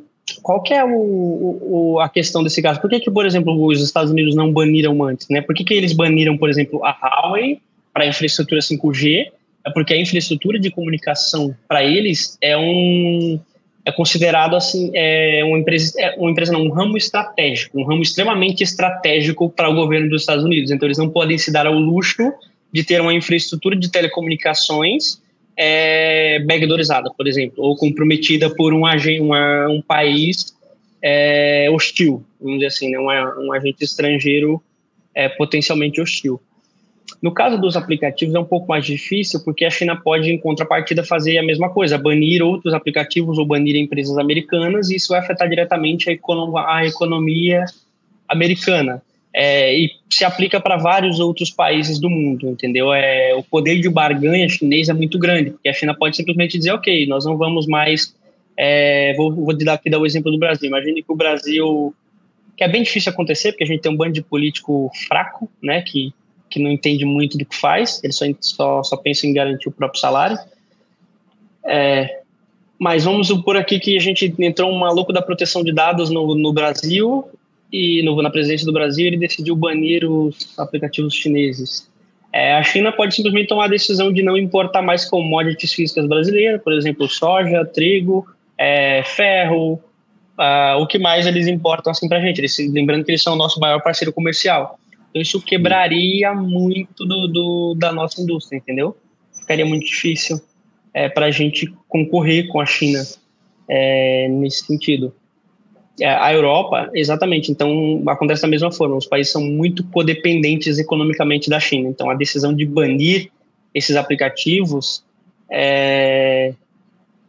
qual 0.43 0.63
que 0.63 0.73
é 0.73 0.85
o, 0.85 0.91
o, 0.91 2.01
a 2.01 2.09
questão 2.09 2.43
desse 2.43 2.63
caso? 2.63 2.81
Por 2.81 2.89
que, 2.89 3.01
que, 3.01 3.11
por 3.11 3.27
exemplo, 3.27 3.55
os 3.67 3.83
Estados 3.83 4.11
Unidos 4.11 4.35
não 4.35 4.53
baniram 4.53 5.03
antes? 5.05 5.29
Né? 5.29 5.43
Por 5.43 5.55
que, 5.55 5.65
que 5.65 5.75
eles 5.75 5.93
baniram, 5.93 6.39
por 6.39 6.49
exemplo, 6.49 6.83
a 6.85 6.93
Huawei 6.93 7.61
para 7.93 8.05
a 8.05 8.07
infraestrutura 8.07 8.61
5G? 8.61 9.27
É 9.65 9.71
porque 9.71 9.93
a 9.93 10.01
infraestrutura 10.01 10.59
de 10.59 10.71
comunicação 10.71 11.55
para 11.69 11.85
eles 11.85 12.37
é 12.41 12.57
um 12.57 13.39
é 13.85 13.91
considerado 13.91 14.55
assim 14.55 14.91
é 14.95 15.43
uma 15.45 15.59
empresa 15.59 15.93
é 15.99 16.15
uma 16.17 16.31
empresa 16.31 16.53
não 16.53 16.63
um 16.63 16.71
ramo 16.71 16.97
estratégico 16.97 17.79
um 17.79 17.85
ramo 17.85 18.03
extremamente 18.03 18.63
estratégico 18.63 19.51
para 19.51 19.69
o 19.69 19.75
governo 19.75 20.09
dos 20.09 20.23
Estados 20.23 20.45
Unidos. 20.45 20.71
Então 20.71 20.87
eles 20.87 20.99
não 20.99 21.11
podem 21.11 21.37
se 21.37 21.53
dar 21.53 21.67
ao 21.67 21.75
luxo 21.75 22.33
de 22.73 22.85
ter 22.85 23.01
uma 23.01 23.13
infraestrutura 23.13 23.77
de 23.77 23.91
telecomunicações 23.91 25.21
é, 25.57 26.39
backdoorizada 26.41 27.11
por 27.17 27.27
exemplo 27.27 27.63
ou 27.65 27.77
comprometida 27.77 28.49
por 28.55 28.73
um 28.73 28.87
agente 28.87 29.21
um 29.21 29.83
país 29.83 30.57
é, 31.03 31.69
hostil 31.71 32.25
vamos 32.41 32.59
dizer 32.59 32.69
assim 32.69 32.91
né, 32.91 32.99
um, 32.99 33.47
um 33.47 33.53
agente 33.53 33.85
estrangeiro 33.85 34.63
é, 35.15 35.29
potencialmente 35.29 36.01
hostil 36.01 36.41
no 37.21 37.33
caso 37.33 37.59
dos 37.59 37.77
aplicativos 37.77 38.35
é 38.35 38.39
um 38.39 38.45
pouco 38.45 38.69
mais 38.69 38.85
difícil, 38.85 39.41
porque 39.45 39.65
a 39.65 39.71
China 39.71 39.97
pode, 39.97 40.31
em 40.31 40.39
contrapartida, 40.39 41.05
fazer 41.05 41.39
a 41.39 41.43
mesma 41.43 41.69
coisa, 41.71 41.99
banir 41.99 42.43
outros 42.43 42.73
aplicativos 42.73 43.39
ou 43.39 43.47
banir 43.47 43.77
empresas 43.77 44.17
americanas, 44.19 44.91
e 44.91 44.97
isso 44.97 45.09
vai 45.09 45.21
afetar 45.21 45.49
diretamente 45.49 46.09
a, 46.09 46.13
econom 46.13 46.57
a 46.57 46.87
economia 46.87 47.65
americana. 48.29 49.03
É, 49.35 49.75
e 49.75 49.91
se 50.11 50.25
aplica 50.25 50.61
para 50.61 50.77
vários 50.77 51.19
outros 51.19 51.51
países 51.51 51.99
do 51.99 52.11
mundo, 52.11 52.51
entendeu? 52.51 52.93
É, 52.93 53.35
o 53.35 53.43
poder 53.43 53.81
de 53.81 53.89
barganha 53.89 54.47
chinês 54.49 54.91
é 54.91 54.93
muito 54.93 55.19
grande, 55.19 55.53
porque 55.53 55.69
a 55.69 55.73
China 55.73 55.95
pode 55.95 56.17
simplesmente 56.17 56.59
dizer, 56.59 56.73
ok, 56.73 57.07
nós 57.07 57.25
não 57.25 57.37
vamos 57.37 57.67
mais... 57.67 58.15
É, 58.55 59.15
vou, 59.17 59.33
vou 59.33 59.57
dar 59.57 59.75
aqui 59.75 59.89
dar 59.89 59.99
o 59.99 60.05
exemplo 60.05 60.31
do 60.31 60.39
Brasil. 60.39 60.69
Imagine 60.69 61.03
que 61.03 61.11
o 61.11 61.17
Brasil 61.17 61.95
que 62.57 62.65
é 62.65 62.69
bem 62.69 62.83
difícil 62.83 63.11
acontecer, 63.11 63.53
porque 63.53 63.65
a 63.65 63.67
gente 63.67 63.81
tem 63.81 63.91
um 63.91 63.97
bando 63.97 64.13
de 64.13 64.23
político 64.23 64.91
fraco, 65.09 65.51
né, 65.63 65.83
que 65.83 66.13
que 66.53 66.61
não 66.61 66.71
entende 66.71 67.05
muito 67.05 67.39
do 67.39 67.45
que 67.45 67.57
faz, 67.57 68.03
ele 68.05 68.13
só, 68.13 68.27
só, 68.41 68.83
só 68.83 68.97
pensa 68.97 69.27
em 69.27 69.33
garantir 69.33 69.69
o 69.69 69.73
próprio 69.73 70.01
salário. 70.01 70.39
É, 71.65 72.21
mas 72.79 73.05
vamos 73.05 73.29
supor 73.29 73.57
aqui 73.57 73.79
que 73.79 73.97
a 73.97 74.01
gente 74.01 74.35
entrou 74.39 74.71
um 74.71 74.79
maluco 74.79 75.13
da 75.13 75.23
proteção 75.23 75.63
de 75.63 75.73
dados 75.73 76.11
no, 76.11 76.35
no 76.35 76.53
Brasil 76.53 77.25
e 77.73 78.03
no, 78.03 78.21
na 78.21 78.31
presidência 78.31 78.67
do 78.67 78.73
Brasil 78.73 79.07
ele 79.07 79.17
decidiu 79.17 79.57
banir 79.57 80.05
os 80.05 80.59
aplicativos 80.59 81.15
chineses. 81.15 81.91
É, 82.33 82.55
a 82.55 82.63
China 82.63 82.91
pode 82.91 83.15
simplesmente 83.15 83.49
tomar 83.49 83.67
a 83.67 83.69
decisão 83.69 84.13
de 84.13 84.23
não 84.23 84.37
importar 84.37 84.83
mais 84.83 85.05
commodities 85.05 85.73
físicas 85.73 86.07
brasileiras, 86.07 86.63
por 86.63 86.73
exemplo, 86.73 87.09
soja, 87.09 87.65
trigo, 87.65 88.27
é, 88.57 89.03
ferro, 89.05 89.75
uh, 90.39 90.81
o 90.81 90.87
que 90.87 90.99
mais 90.99 91.27
eles 91.27 91.47
importam 91.47 91.91
assim 91.91 92.09
para 92.09 92.19
a 92.19 92.21
gente. 92.21 92.39
Eles, 92.39 92.57
lembrando 92.73 93.05
que 93.05 93.11
eles 93.11 93.23
são 93.23 93.35
o 93.35 93.37
nosso 93.37 93.61
maior 93.61 93.83
parceiro 93.83 94.13
comercial. 94.13 94.79
Então 95.13 95.21
isso 95.21 95.41
quebraria 95.43 96.33
muito 96.33 97.05
do, 97.05 97.29
do 97.29 97.75
da 97.75 97.93
nossa 97.93 98.21
indústria, 98.21 98.57
entendeu? 98.57 98.97
Ficaria 99.39 99.67
muito 99.67 99.85
difícil 99.85 100.41
é, 100.95 101.07
para 101.09 101.27
a 101.27 101.31
gente 101.31 101.71
concorrer 101.87 102.49
com 102.49 102.59
a 102.59 102.65
China 102.65 103.07
é, 103.69 104.27
nesse 104.29 104.65
sentido. 104.65 105.15
É, 106.01 106.09
a 106.09 106.33
Europa, 106.33 106.91
exatamente. 106.95 107.53
Então 107.53 108.03
acontece 108.07 108.41
da 108.41 108.49
mesma 108.49 108.73
forma. 108.73 108.97
Os 108.97 109.05
países 109.05 109.31
são 109.31 109.43
muito 109.43 109.85
codependentes 109.85 110.79
economicamente 110.79 111.51
da 111.51 111.61
China. 111.61 111.91
Então 111.91 112.09
a 112.09 112.15
decisão 112.15 112.55
de 112.55 112.65
banir 112.65 113.31
esses 113.75 113.97
aplicativos 113.97 115.05
é, 115.51 116.55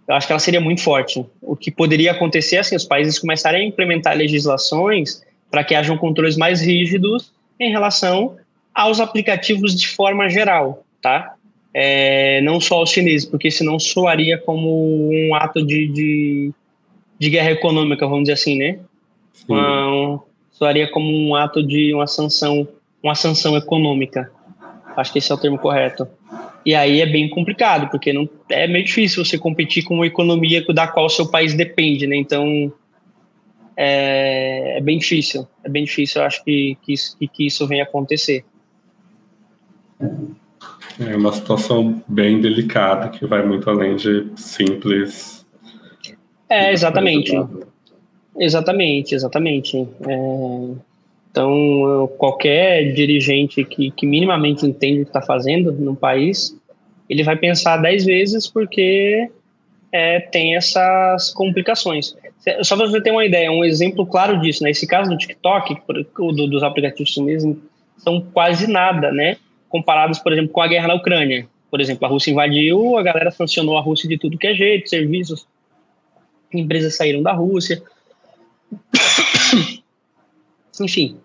eu 0.07 0.15
acho 0.15 0.25
que 0.25 0.31
ela 0.31 0.39
seria 0.39 0.61
muito 0.61 0.81
forte. 0.81 1.25
O 1.41 1.55
que 1.55 1.69
poderia 1.69 2.11
acontecer 2.11 2.55
é 2.55 2.59
assim, 2.59 2.77
os 2.77 2.85
países 2.85 3.19
começarem 3.19 3.61
a 3.61 3.65
implementar 3.65 4.15
legislações 4.15 5.21
para 5.51 5.65
que 5.65 5.75
hajam 5.75 5.97
controles 5.97 6.37
mais 6.37 6.61
rígidos 6.61 7.32
em 7.59 7.71
relação 7.71 8.37
aos 8.73 8.99
aplicativos 8.99 9.79
de 9.79 9.87
forma 9.87 10.29
geral, 10.29 10.83
tá? 11.01 11.35
É, 11.73 12.41
não 12.41 12.59
só 12.59 12.81
os 12.81 12.91
chineses, 12.91 13.27
porque 13.27 13.49
senão 13.49 13.79
soaria 13.79 14.37
como 14.37 15.09
um 15.11 15.33
ato 15.35 15.65
de, 15.65 15.87
de, 15.87 16.51
de 17.17 17.29
guerra 17.29 17.51
econômica, 17.51 18.05
vamos 18.07 18.23
dizer 18.23 18.33
assim, 18.33 18.57
né? 18.57 18.79
Um, 19.49 20.19
soaria 20.51 20.89
como 20.89 21.11
um 21.11 21.35
ato 21.35 21.65
de 21.65 21.93
uma 21.93 22.07
sanção, 22.07 22.67
uma 23.01 23.15
sanção 23.15 23.57
econômica. 23.57 24.31
Acho 24.95 25.11
que 25.11 25.19
esse 25.19 25.31
é 25.31 25.35
o 25.35 25.37
termo 25.37 25.57
correto. 25.57 26.07
E 26.65 26.73
aí 26.75 27.01
é 27.01 27.05
bem 27.05 27.29
complicado, 27.29 27.89
porque 27.89 28.13
não 28.13 28.29
é 28.49 28.67
meio 28.67 28.85
difícil 28.85 29.25
você 29.25 29.37
competir 29.37 29.83
com 29.83 29.95
uma 29.95 30.07
economia 30.07 30.63
da 30.69 30.87
qual 30.87 31.09
seu 31.09 31.29
país 31.29 31.53
depende, 31.53 32.07
né? 32.07 32.15
Então, 32.15 32.71
é, 33.75 34.77
é, 34.77 34.81
bem 34.81 34.97
difícil. 34.97 35.47
É 35.63 35.69
bem 35.69 35.83
difícil, 35.83 36.21
eu 36.21 36.27
acho 36.27 36.43
que, 36.43 36.77
que, 36.81 36.93
isso, 36.93 37.17
que, 37.17 37.27
que 37.27 37.47
isso 37.47 37.67
venha 37.67 37.83
acontecer. 37.83 38.45
É 40.99 41.15
uma 41.15 41.31
situação 41.31 42.03
bem 42.07 42.39
delicada 42.39 43.09
que 43.09 43.25
vai 43.25 43.45
muito 43.45 43.69
além 43.69 43.95
de 43.95 44.27
simples. 44.35 45.45
É, 46.49 46.71
exatamente. 46.71 47.31
Exatamente, 48.37 49.15
exatamente. 49.15 49.77
É, 50.07 50.69
então, 51.31 52.07
qualquer 52.17 52.93
dirigente 52.93 53.63
que, 53.63 53.89
que 53.89 54.05
minimamente 54.05 54.65
entende 54.65 55.01
o 55.01 55.03
que 55.03 55.09
está 55.09 55.21
fazendo 55.21 55.71
no 55.71 55.95
país, 55.95 56.55
ele 57.09 57.23
vai 57.23 57.35
pensar 57.35 57.77
dez 57.77 58.05
vezes 58.05 58.47
porque 58.47 59.29
é, 59.93 60.19
tem 60.19 60.55
essas 60.55 61.31
complicações. 61.31 62.15
Só 62.63 62.75
para 62.75 62.87
você 62.87 62.99
ter 62.99 63.11
uma 63.11 63.23
ideia, 63.23 63.51
um 63.51 63.63
exemplo 63.63 64.07
claro 64.07 64.41
disso, 64.41 64.63
né? 64.63 64.71
Esse 64.71 64.87
caso 64.87 65.11
do 65.11 65.17
TikTok, 65.17 65.77
do, 66.17 66.47
dos 66.47 66.63
aplicativos 66.63 67.13
chineses, 67.13 67.55
são 67.99 68.19
quase 68.19 68.65
nada, 68.67 69.11
né? 69.11 69.37
Comparados, 69.69 70.17
por 70.17 70.33
exemplo, 70.33 70.51
com 70.51 70.61
a 70.61 70.67
guerra 70.67 70.87
na 70.87 70.95
Ucrânia. 70.95 71.47
Por 71.69 71.79
exemplo, 71.79 72.05
a 72.05 72.09
Rússia 72.09 72.31
invadiu, 72.31 72.97
a 72.97 73.03
galera 73.03 73.29
sancionou 73.29 73.77
a 73.77 73.81
Rússia 73.81 74.09
de 74.09 74.17
tudo 74.17 74.37
que 74.37 74.47
é 74.47 74.55
jeito, 74.55 74.89
serviços, 74.89 75.45
empresas 76.51 76.95
saíram 76.95 77.21
da 77.21 77.31
Rússia. 77.31 77.81
Enfim, 80.81 81.17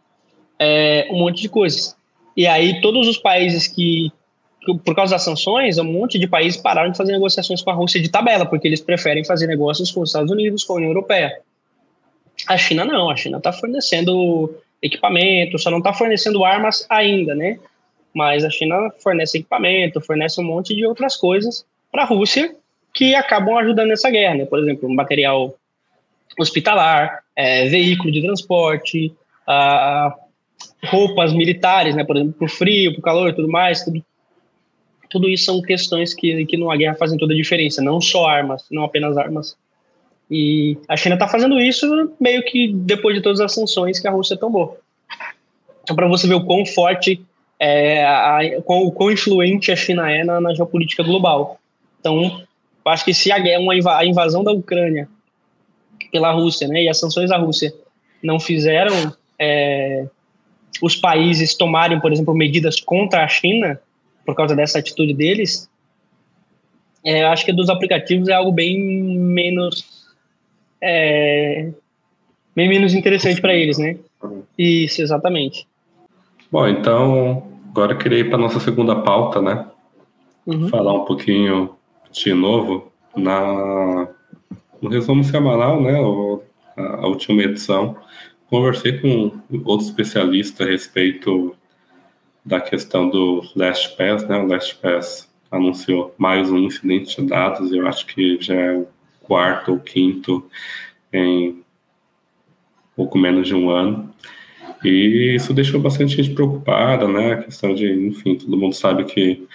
é, 0.59 1.09
um 1.11 1.19
monte 1.19 1.41
de 1.41 1.49
coisas. 1.49 1.97
E 2.37 2.47
aí 2.47 2.83
todos 2.83 3.09
os 3.09 3.17
países 3.17 3.67
que, 3.67 4.13
por 4.85 4.95
causa 4.95 5.15
das 5.15 5.23
sanções, 5.23 5.79
um 5.79 5.85
monte 5.85 6.19
de 6.19 6.27
países 6.27 6.61
pararam 6.61 6.91
de 6.91 6.97
fazer 6.97 7.13
negociações 7.13 7.63
com 7.63 7.71
a 7.71 7.75
Rússia 7.75 8.01
de 8.01 8.09
tabela, 8.09 8.45
porque 8.45 8.69
eles 8.69 8.81
preferem 8.81 9.25
fazer 9.25 9.47
negócios 9.47 9.91
com 9.91 10.01
os 10.01 10.11
Estados 10.11 10.31
Unidos, 10.31 10.65
com 10.65 10.75
a 10.75 10.77
União 10.77 10.91
Europeia. 10.91 11.41
A 12.47 12.57
China 12.57 12.85
não, 12.85 13.11
a 13.11 13.17
China 13.17 13.39
está 13.39 13.53
fornecendo 13.53 14.55
equipamento, 14.83 15.59
só 15.59 15.71
não 15.71 15.79
está 15.79 15.93
fornecendo 15.93 16.45
armas 16.45 16.87
ainda, 16.89 17.35
né? 17.35 17.59
Mas 18.15 18.45
a 18.45 18.51
China 18.51 18.91
fornece 19.03 19.39
equipamento, 19.39 20.01
fornece 20.01 20.41
um 20.41 20.45
monte 20.45 20.75
de 20.75 20.85
outras 20.87 21.17
coisas 21.17 21.65
para 21.91 22.03
a 22.03 22.07
Rússia 22.07 22.55
que 22.95 23.15
acabam 23.15 23.57
ajudando 23.57 23.89
nessa 23.89 24.11
guerra, 24.11 24.35
né? 24.35 24.45
Por 24.45 24.59
exemplo, 24.59 24.89
material 24.89 25.55
hospitalar, 26.39 27.23
é, 27.35 27.69
veículo 27.69 28.13
de 28.13 28.23
transporte, 28.23 29.13
uh, 29.49 30.13
roupas 30.87 31.33
militares, 31.33 31.95
né, 31.95 32.05
por 32.05 32.17
exemplo, 32.17 32.35
para 32.35 32.47
o 32.47 32.49
frio, 32.49 32.93
para 32.93 33.01
o 33.01 33.03
calor 33.03 33.35
tudo 33.35 33.49
mais, 33.49 33.83
tudo, 33.83 34.05
tudo 35.11 35.29
isso 35.29 35.47
são 35.47 35.63
questões 35.63 36.15
que, 36.15 36.45
que 36.47 36.57
numa 36.57 36.77
guerra 36.77 36.95
fazem 36.95 37.19
toda 37.19 37.33
a 37.33 37.37
diferença, 37.37 37.83
não 37.83 38.01
só 38.01 38.27
armas, 38.27 38.65
não 38.71 38.85
apenas 38.85 39.17
armas. 39.17 39.57
E 40.31 40.77
a 40.87 40.97
China 40.97 41.15
está 41.15 41.27
fazendo 41.27 41.59
isso 41.59 42.13
meio 42.21 42.43
que 42.45 42.73
depois 42.73 43.17
de 43.17 43.23
todas 43.23 43.41
as 43.41 43.53
sanções 43.53 43.99
que 43.99 44.07
a 44.07 44.11
Rússia 44.11 44.37
tomou. 44.37 44.79
Então, 45.83 45.97
para 45.97 46.07
você 46.07 46.27
ver 46.27 46.35
o 46.35 46.45
quão 46.45 46.67
forte, 46.67 47.23
é, 47.59 48.05
a, 48.05 48.41
quão, 48.65 48.83
o 48.83 48.93
quão 48.93 49.11
influente 49.11 49.73
a 49.73 49.77
China 49.77 50.11
é 50.11 50.23
na, 50.23 50.41
na 50.41 50.55
geopolítica 50.55 51.03
global. 51.03 51.59
Então, 51.99 52.43
acho 52.85 53.05
que 53.05 53.15
se 53.15 53.33
a, 53.33 53.39
guerra, 53.39 53.61
uma, 53.61 53.73
a 53.97 54.05
invasão 54.05 54.45
da 54.45 54.53
Ucrânia 54.53 55.09
pela 56.13 56.31
Rússia, 56.33 56.69
né, 56.69 56.83
e 56.83 56.89
as 56.89 56.99
sanções 56.99 57.31
da 57.31 57.39
Rússia 57.39 57.73
não 58.23 58.39
fizeram 58.39 59.15
é, 59.39 60.07
os 60.83 60.95
países 60.95 61.55
tomarem, 61.55 62.01
por 62.01 62.13
exemplo, 62.13 62.35
medidas 62.35 62.81
contra 62.81 63.25
a 63.25 63.29
China 63.29 63.81
por 64.29 64.35
causa 64.35 64.55
dessa 64.55 64.79
atitude 64.79 65.15
deles, 65.15 65.71
é, 67.03 67.25
acho 67.25 67.47
que 67.47 67.53
dos 67.53 67.71
aplicativos 67.71 68.29
é 68.29 68.35
algo 68.35 68.53
bem 68.53 68.79
menos 69.19 70.07
é, 70.83 71.71
bem 72.55 72.69
menos 72.69 72.93
interessante 72.93 73.41
para 73.41 73.55
eles, 73.55 73.79
né? 73.79 73.97
Isso, 74.59 75.01
exatamente. 75.01 75.67
Bom, 76.53 76.69
então 76.69 77.43
agora 77.71 77.95
eu 77.95 77.97
queria 77.97 78.19
ir 78.19 78.29
para 78.29 78.37
nossa 78.37 78.61
segunda 78.61 78.97
pauta, 78.97 79.41
né? 79.41 79.67
Uhum. 80.47 80.69
Falar 80.69 80.93
um 80.93 81.07
pouquinho 81.07 81.75
de 82.13 82.35
novo 82.35 82.93
na 83.17 84.09
no 84.83 84.91
resumo 84.91 85.25
semanal, 85.25 85.81
né? 85.81 85.99
A, 86.77 86.83
a 86.83 87.07
última 87.07 87.45
edição 87.45 87.97
conversei 88.51 88.99
com 88.99 89.41
outro 89.65 89.87
especialista 89.87 90.65
a 90.65 90.67
respeito 90.67 91.57
da 92.45 92.61
questão 92.61 93.09
do 93.09 93.43
LastPass, 93.55 94.27
né? 94.27 94.39
O 94.39 94.47
LastPass 94.47 95.29
anunciou 95.51 96.15
mais 96.19 96.51
um 96.51 96.59
incidente 96.59 97.21
de 97.21 97.29
dados, 97.29 97.73
eu 97.73 97.87
acho 97.87 98.07
que 98.07 98.39
já 98.41 98.55
é 98.55 98.77
o 98.77 98.87
quarto 99.21 99.73
ou 99.73 99.79
quinto 99.79 100.49
em 101.13 101.63
pouco 102.97 103.19
menos 103.19 103.47
de 103.47 103.55
um 103.55 103.71
ano. 103.71 104.13
E 104.85 105.35
isso 105.35 105.53
deixou 105.53 105.81
bastante 105.81 106.17
gente 106.17 106.35
preocupada, 106.35 107.09
né? 107.09 107.33
A 107.33 107.43
questão 107.43 107.75
de, 107.75 107.91
enfim, 107.93 108.37
todo 108.37 108.57
mundo 108.57 108.75
sabe 108.75 109.05
que 109.05 109.47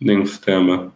nenhum 0.00 0.26
sistema 0.26 0.92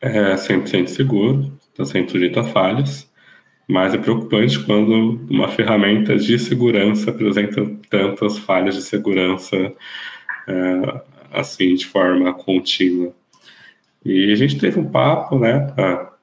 é 0.00 0.34
100% 0.34 0.88
seguro, 0.88 1.52
está 1.70 1.84
sempre 1.84 2.12
sujeito 2.12 2.38
a 2.40 2.44
falhas. 2.44 3.10
Mas 3.68 3.94
é 3.94 3.98
preocupante 3.98 4.58
quando 4.64 5.20
uma 5.30 5.48
ferramenta 5.48 6.16
de 6.16 6.38
segurança 6.38 7.10
apresenta 7.10 7.64
tantas 7.88 8.38
falhas 8.38 8.74
de 8.74 8.82
segurança 8.82 9.72
é, 10.48 11.00
assim 11.32 11.74
de 11.74 11.86
forma 11.86 12.34
contínua. 12.34 13.14
E 14.04 14.32
a 14.32 14.34
gente 14.34 14.58
teve 14.58 14.80
um 14.80 14.90
papo, 14.90 15.38
né? 15.38 15.72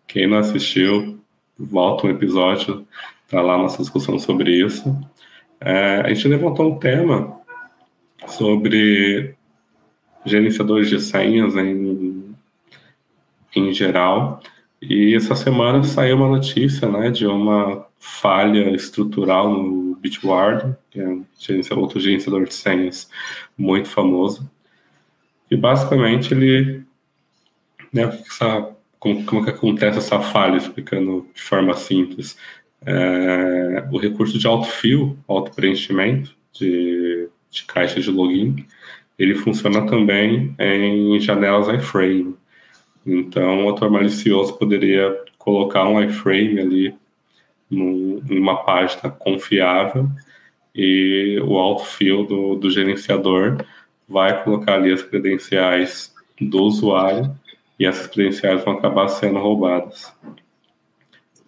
quem 0.08 0.28
não 0.28 0.40
assistiu, 0.40 1.20
volta 1.58 2.08
um 2.08 2.10
episódio, 2.10 2.86
tá 3.30 3.42
lá 3.42 3.58
nossa 3.58 3.78
discussão 3.78 4.20
sobre 4.20 4.52
isso. 4.52 4.96
É, 5.62 6.02
a 6.02 6.14
gente 6.14 6.28
levantou 6.28 6.74
um 6.74 6.80
tema 6.80 7.40
sobre 8.28 9.36
gerenciadores 10.26 10.90
de 10.90 11.00
senhas 11.00 11.56
em, 11.56 12.36
em 13.56 13.74
geral 13.74 14.42
e 14.82 15.14
essa 15.16 15.36
semana 15.36 15.84
saiu 15.84 16.16
uma 16.16 16.30
notícia 16.30 16.88
né, 16.88 17.10
de 17.12 17.28
uma 17.28 17.86
falha 18.00 18.74
estrutural 18.74 19.52
no 19.52 19.96
Bitwarden, 19.96 20.76
que 20.90 21.00
é 21.00 21.06
um 21.06 21.80
outro 21.80 22.00
gerenciador 22.00 22.46
de 22.46 22.54
senhas 22.54 23.10
muito 23.58 23.90
famoso. 23.90 24.50
E 25.52 25.58
basicamente 25.58 26.34
ele. 26.34 26.84
Né, 27.92 28.04
essa, 28.04 28.70
como, 29.00 29.26
como 29.26 29.44
que 29.44 29.50
acontece 29.50 29.98
essa 29.98 30.20
falha, 30.20 30.58
explicando 30.58 31.28
de 31.34 31.42
forma 31.42 31.74
simples. 31.74 32.38
É, 32.86 33.86
o 33.92 33.98
recurso 33.98 34.40
de 34.40 34.48
autofill, 34.48 35.18
auto-preenchimento 35.28 36.34
de, 36.54 37.28
de 37.50 37.64
caixa 37.66 38.00
de 38.00 38.10
login, 38.10 38.66
ele 39.18 39.36
funciona 39.36 39.86
também 39.86 40.56
em 40.58 41.20
janelas 41.20 41.68
iframe. 41.68 42.38
Então, 43.18 43.66
o 43.66 43.70
ator 43.70 43.90
malicioso 43.90 44.58
poderia 44.58 45.18
colocar 45.38 45.88
um 45.88 46.02
iframe 46.02 46.60
ali 46.60 46.96
numa 47.70 48.64
página 48.64 49.10
confiável 49.10 50.10
e 50.76 51.40
o 51.44 51.58
autofill 51.58 52.26
do, 52.26 52.56
do 52.56 52.70
gerenciador 52.70 53.64
vai 54.08 54.44
colocar 54.44 54.76
ali 54.76 54.92
as 54.92 55.04
credenciais 55.04 56.14
do 56.40 56.64
usuário 56.64 57.36
e 57.80 57.86
essas 57.86 58.08
credenciais 58.08 58.64
vão 58.64 58.74
acabar 58.74 59.08
sendo 59.08 59.40
roubadas. 59.40 60.14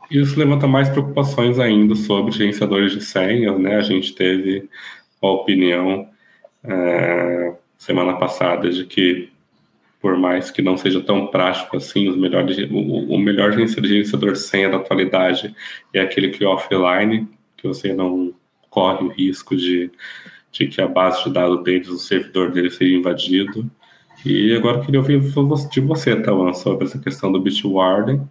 Isso 0.09 0.37
levanta 0.37 0.67
mais 0.67 0.89
preocupações 0.89 1.57
ainda 1.57 1.95
sobre 1.95 2.31
gerenciadores 2.31 2.91
de 2.91 3.01
senhas, 3.01 3.57
né? 3.59 3.77
A 3.77 3.81
gente 3.81 4.13
teve 4.13 4.69
a 5.21 5.27
opinião 5.27 6.09
é, 6.63 7.53
semana 7.77 8.13
passada 8.17 8.69
de 8.69 8.85
que 8.85 9.30
por 10.01 10.17
mais 10.17 10.49
que 10.49 10.61
não 10.61 10.75
seja 10.75 10.99
tão 10.99 11.27
prático 11.27 11.77
assim, 11.77 12.09
os 12.09 12.17
melhores, 12.17 12.57
o, 12.71 13.13
o 13.13 13.19
melhor 13.19 13.51
gerenciador 13.53 14.35
senha 14.35 14.69
da 14.69 14.77
atualidade 14.77 15.55
é 15.93 15.99
aquele 16.01 16.29
que 16.29 16.43
é 16.43 16.47
offline, 16.47 17.27
que 17.55 17.67
você 17.67 17.93
não 17.93 18.33
corre 18.69 19.05
o 19.05 19.09
risco 19.09 19.55
de, 19.55 19.91
de 20.51 20.67
que 20.67 20.81
a 20.81 20.87
base 20.87 21.23
de 21.23 21.29
dados 21.31 21.63
deles, 21.63 21.87
o 21.87 21.99
servidor 21.99 22.51
deles 22.51 22.75
seja 22.75 22.95
invadido. 22.95 23.69
E 24.25 24.55
agora 24.55 24.77
eu 24.77 24.81
queria 24.81 24.99
ouvir 24.99 25.19
de 25.19 25.81
você, 25.81 26.15
Tawan, 26.15 26.53
sobre 26.53 26.85
essa 26.85 26.97
questão 26.97 27.31
do 27.31 27.39
Bitwarden 27.39 28.21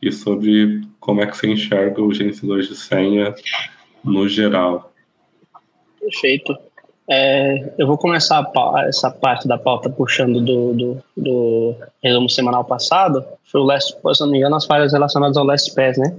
e 0.00 0.12
sobre 0.12 0.82
como 1.00 1.22
é 1.22 1.26
que 1.26 1.36
você 1.36 1.48
enxerga 1.48 2.02
os 2.02 2.16
gerenciadores 2.16 2.68
de 2.68 2.76
senha 2.76 3.34
no 4.04 4.28
geral. 4.28 4.92
Perfeito. 6.00 6.56
É, 7.08 7.72
eu 7.78 7.86
vou 7.86 7.96
começar 7.96 8.44
essa 8.88 9.10
parte 9.10 9.46
da 9.46 9.56
pauta 9.56 9.88
puxando 9.88 10.40
do, 10.40 10.74
do, 10.74 11.02
do 11.16 11.74
resumo 12.02 12.28
semanal 12.28 12.64
passado. 12.64 13.24
Foi 13.44 13.60
o 13.60 13.64
Last, 13.64 13.96
se 14.14 14.20
não 14.20 14.30
me 14.30 14.38
engano, 14.38 14.56
as 14.56 14.64
falhas 14.64 14.92
relacionadas 14.92 15.36
ao 15.36 15.44
Last 15.44 15.72
Pass, 15.74 15.96
né? 15.98 16.14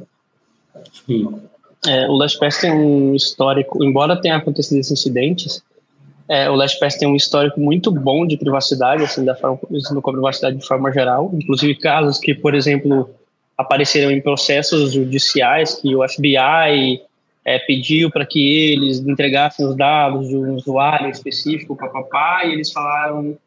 Sim. 1.05 1.41
É, 1.85 2.07
o 2.07 2.13
Last 2.13 2.39
Pass 2.39 2.57
tem 2.59 2.71
um 2.71 3.13
histórico, 3.13 3.83
embora 3.83 4.19
tenha 4.19 4.37
acontecido 4.37 4.79
esses 4.79 4.91
incidentes, 4.91 5.61
é, 6.29 6.49
o 6.49 6.55
Last 6.55 6.79
Pass 6.79 6.95
tem 6.95 7.07
um 7.07 7.15
histórico 7.15 7.59
muito 7.59 7.91
bom 7.91 8.25
de 8.25 8.37
privacidade, 8.37 9.03
assim, 9.03 9.23
da 9.23 9.35
forma, 9.35 9.57
a 9.57 10.11
privacidade 10.11 10.57
de 10.57 10.65
forma 10.65 10.91
geral, 10.91 11.31
inclusive 11.33 11.75
casos 11.75 12.17
que, 12.17 12.33
por 12.33 12.53
exemplo, 12.53 13.09
apareceram 13.57 14.11
em 14.11 14.21
processos 14.21 14.91
judiciais 14.91 15.75
que 15.75 15.95
o 15.95 16.07
FBI 16.07 17.01
é, 17.47 17.57
pediu 17.59 18.11
para 18.11 18.25
que 18.25 18.73
eles 18.73 18.99
entregassem 18.99 19.65
os 19.65 19.73
dados 19.73 20.27
de 20.27 20.35
um 20.35 20.55
usuário 20.55 21.09
específico, 21.09 21.77
papapá, 21.77 22.43
e 22.43 22.51
eles 22.51 22.73
falaram 22.73 23.37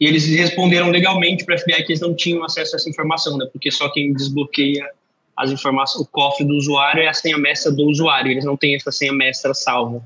E 0.00 0.06
eles 0.06 0.26
responderam 0.26 0.88
legalmente 0.88 1.44
para 1.44 1.56
a 1.56 1.58
FBI 1.58 1.84
que 1.84 1.92
eles 1.92 2.00
não 2.00 2.14
tinham 2.14 2.42
acesso 2.42 2.74
a 2.74 2.76
essa 2.76 2.88
informação, 2.88 3.36
né? 3.36 3.46
Porque 3.52 3.70
só 3.70 3.90
quem 3.90 4.14
desbloqueia 4.14 4.90
as 5.36 5.50
informações, 5.50 6.06
o 6.06 6.10
cofre 6.10 6.46
do 6.46 6.54
usuário 6.54 7.02
é 7.02 7.08
a 7.08 7.12
senha 7.12 7.36
mestra 7.36 7.70
do 7.70 7.84
usuário. 7.84 8.30
Eles 8.30 8.44
não 8.44 8.56
têm 8.56 8.74
essa 8.74 8.90
senha 8.90 9.12
mestra 9.12 9.52
salva. 9.52 10.02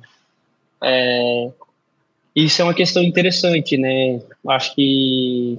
É, 0.83 1.49
isso 2.35 2.61
é 2.61 2.65
uma 2.65 2.75
questão 2.75 3.01
interessante, 3.01 3.77
né? 3.79 4.21
Acho 4.49 4.75
que 4.75 5.57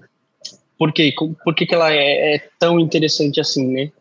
por 0.77 0.91
quê? 0.91 1.13
Por 1.41 1.55
que, 1.55 1.65
que 1.65 1.73
ela 1.73 1.91
é, 1.93 2.35
é 2.35 2.49
tão 2.59 2.81
interessante 2.81 3.39
assim, 3.39 3.65
né? 3.65 3.91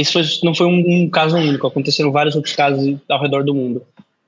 Isso 0.00 0.18
não 0.44 0.54
foi 0.54 0.66
um, 0.66 1.04
um, 1.04 1.10
caso 1.10 1.36
único, 1.36 1.66
aconteceram 1.66 2.12
vários 2.12 2.36
outros 2.36 2.54
casos 2.54 2.96
ao 3.08 3.20
redor 3.20 3.42
do 3.44 3.54
mundo 3.54 3.82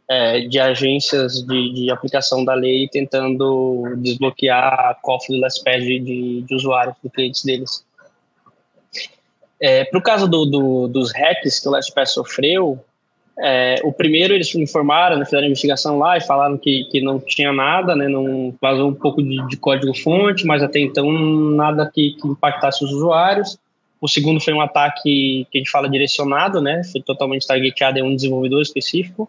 é, 0.09 0.41
de 0.41 0.59
agências 0.59 1.43
de, 1.43 1.73
de, 1.75 1.91
aplicação 1.91 2.45
da 2.45 2.55
lei 2.55 2.89
tentando 2.89 3.95
desbloquear 3.99 4.99
cofre 5.03 5.37
do 5.37 5.41
LastPass 5.43 5.85
de, 5.85 5.99
de, 6.01 6.43
de 6.43 6.55
usuários, 6.55 6.97
de 7.05 7.11
clientes 7.11 7.45
deles. 7.45 7.85
É, 9.61 9.85
Para 9.85 9.99
o 9.99 10.03
caso 10.03 10.27
do, 10.27 10.47
do, 10.47 10.89
dos 10.89 11.13
hacks 11.13 11.61
que 11.61 11.69
o 11.69 11.73
LastPass 11.73 12.15
sofreu, 12.15 12.83
é, 13.41 13.77
o 13.85 13.93
primeiro 13.93 14.33
eles 14.33 14.53
informaram, 14.55 15.19
né, 15.19 15.25
fizeram 15.25 15.45
a 15.45 15.47
investigação 15.47 15.99
lá 15.99 16.17
e 16.17 16.21
falaram 16.21 16.57
que, 16.57 16.85
que 16.91 17.01
não 17.01 17.21
tinha 17.21 17.53
nada, 17.53 17.95
né, 17.95 18.09
não 18.09 18.55
vazou 18.61 18.89
um 18.89 18.95
pouco 18.95 19.23
de, 19.23 19.47
de 19.49 19.57
código-fonte, 19.57 20.47
mas 20.47 20.63
até 20.63 20.81
então 20.81 21.11
nada 21.13 21.89
que, 21.93 22.13
que, 22.13 22.27
impactasse 22.27 22.83
os 22.83 22.93
usuários. 22.93 23.59
O 24.01 24.09
segundo 24.09 24.41
foi 24.41 24.55
um 24.55 24.61
ataque 24.61 25.47
que 25.51 25.59
a 25.59 25.59
gente 25.59 25.71
fala 25.71 25.89
direcionado, 25.89 26.61
né, 26.61 26.83
foi 26.85 27.03
totalmente 27.03 27.47
targeteado 27.47 27.99
em 27.99 28.03
um 28.03 28.15
desenvolvedor 28.15 28.63
específico. 28.63 29.29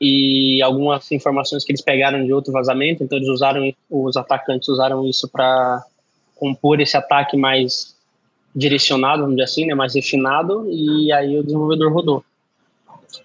E 0.00 0.62
algumas 0.62 1.10
informações 1.10 1.64
que 1.64 1.72
eles 1.72 1.82
pegaram 1.82 2.24
de 2.24 2.32
outro 2.32 2.52
vazamento, 2.52 3.02
então 3.02 3.18
eles 3.18 3.28
usaram, 3.28 3.72
os 3.90 4.16
atacantes 4.16 4.68
usaram 4.68 5.04
isso 5.08 5.28
para 5.28 5.82
compor 6.36 6.80
esse 6.80 6.96
ataque 6.96 7.36
mais 7.36 7.96
direcionado, 8.54 9.22
vamos 9.22 9.36
dizer 9.36 9.44
assim, 9.44 9.66
né, 9.66 9.74
mais 9.74 9.94
refinado, 9.94 10.68
e 10.70 11.12
aí 11.12 11.36
o 11.36 11.42
desenvolvedor 11.42 11.92
rodou. 11.92 12.24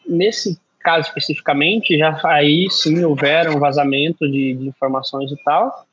Nesse 0.08 0.60
caso 0.80 1.08
especificamente, 1.08 1.98
já 1.98 2.19
aí 2.26 2.67
sim 2.69 3.04
houveram 3.04 3.60
vazamento 3.60 4.30
de, 4.30 4.56
de 4.56 4.67
informações 4.67 5.32
e 5.32 5.43
tal, 5.43 5.86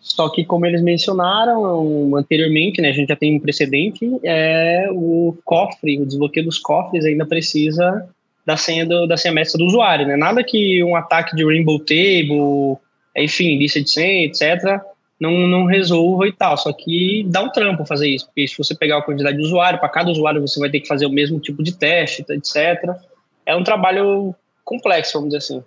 só 0.00 0.28
que 0.28 0.44
como 0.44 0.64
eles 0.64 0.82
mencionaram 0.82 2.14
anteriormente, 2.16 2.80
né, 2.80 2.90
a 2.90 2.92
gente 2.92 3.08
já 3.08 3.16
tem 3.16 3.36
um 3.36 3.40
precedente, 3.40 4.08
é 4.22 4.88
o 4.92 5.36
cofre, 5.44 6.00
o 6.00 6.06
desbloqueio 6.06 6.46
dos 6.46 6.58
cofres 6.58 7.04
ainda 7.04 7.26
precisa 7.26 8.08
da 8.46 8.56
senha, 8.56 8.86
do, 8.86 9.06
da 9.06 9.16
senha 9.16 9.34
mestra 9.34 9.58
do 9.58 9.66
usuário, 9.66 10.06
né? 10.06 10.16
Nada 10.16 10.42
que 10.42 10.82
um 10.82 10.96
ataque 10.96 11.36
de 11.36 11.44
Rainbow 11.44 11.78
Table, 11.80 12.78
enfim, 13.14 13.58
lista 13.58 13.82
de 13.82 13.90
senha, 13.90 14.24
etc., 14.24 14.80
não, 15.20 15.32
não 15.32 15.66
resolva 15.66 16.26
e 16.26 16.32
tal. 16.32 16.56
Só 16.56 16.72
que 16.72 17.26
dá 17.28 17.42
um 17.42 17.50
trampo 17.50 17.84
fazer 17.84 18.08
isso, 18.08 18.26
porque 18.26 18.48
se 18.48 18.56
você 18.56 18.74
pegar 18.74 18.98
a 18.98 19.02
quantidade 19.02 19.36
de 19.36 19.42
usuário, 19.42 19.78
para 19.78 19.88
cada 19.88 20.10
usuário 20.10 20.40
você 20.40 20.58
vai 20.60 20.70
ter 20.70 20.80
que 20.80 20.88
fazer 20.88 21.04
o 21.06 21.12
mesmo 21.12 21.38
tipo 21.38 21.62
de 21.62 21.76
teste, 21.76 22.24
etc. 22.30 22.96
É 23.44 23.54
um 23.54 23.64
trabalho 23.64 24.34
complexo, 24.64 25.14
vamos 25.14 25.28
dizer 25.28 25.38
assim. 25.38 25.62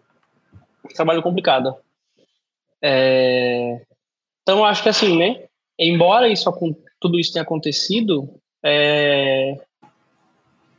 Um 0.84 0.94
trabalho 0.96 1.22
complicado. 1.22 1.76
É... 2.82 3.80
Então, 4.41 4.65
acho 4.65 4.84
que 4.84 4.89
assim, 4.89 5.17
né? 5.17 5.43
Embora 5.80 6.27
isso, 6.27 6.51
tudo 6.99 7.19
isso 7.19 7.34
tenha 7.34 7.43
acontecido, 7.43 8.30
é 8.63 9.56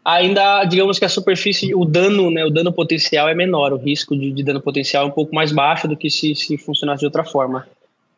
ainda, 0.04 0.64
digamos 0.64 0.98
que 0.98 1.04
a 1.04 1.08
superfície, 1.08 1.74
o 1.74 1.84
dano, 1.84 2.30
né, 2.30 2.44
o 2.44 2.50
dano 2.50 2.72
potencial 2.72 3.28
é 3.28 3.34
menor, 3.34 3.72
o 3.72 3.76
risco 3.76 4.16
de, 4.16 4.32
de 4.32 4.42
dano 4.42 4.60
potencial 4.60 5.04
é 5.04 5.06
um 5.06 5.12
pouco 5.12 5.34
mais 5.34 5.52
baixo 5.52 5.86
do 5.86 5.96
que 5.96 6.10
se, 6.10 6.34
se 6.34 6.58
funcionasse 6.58 7.00
de 7.00 7.06
outra 7.06 7.24
forma. 7.24 7.66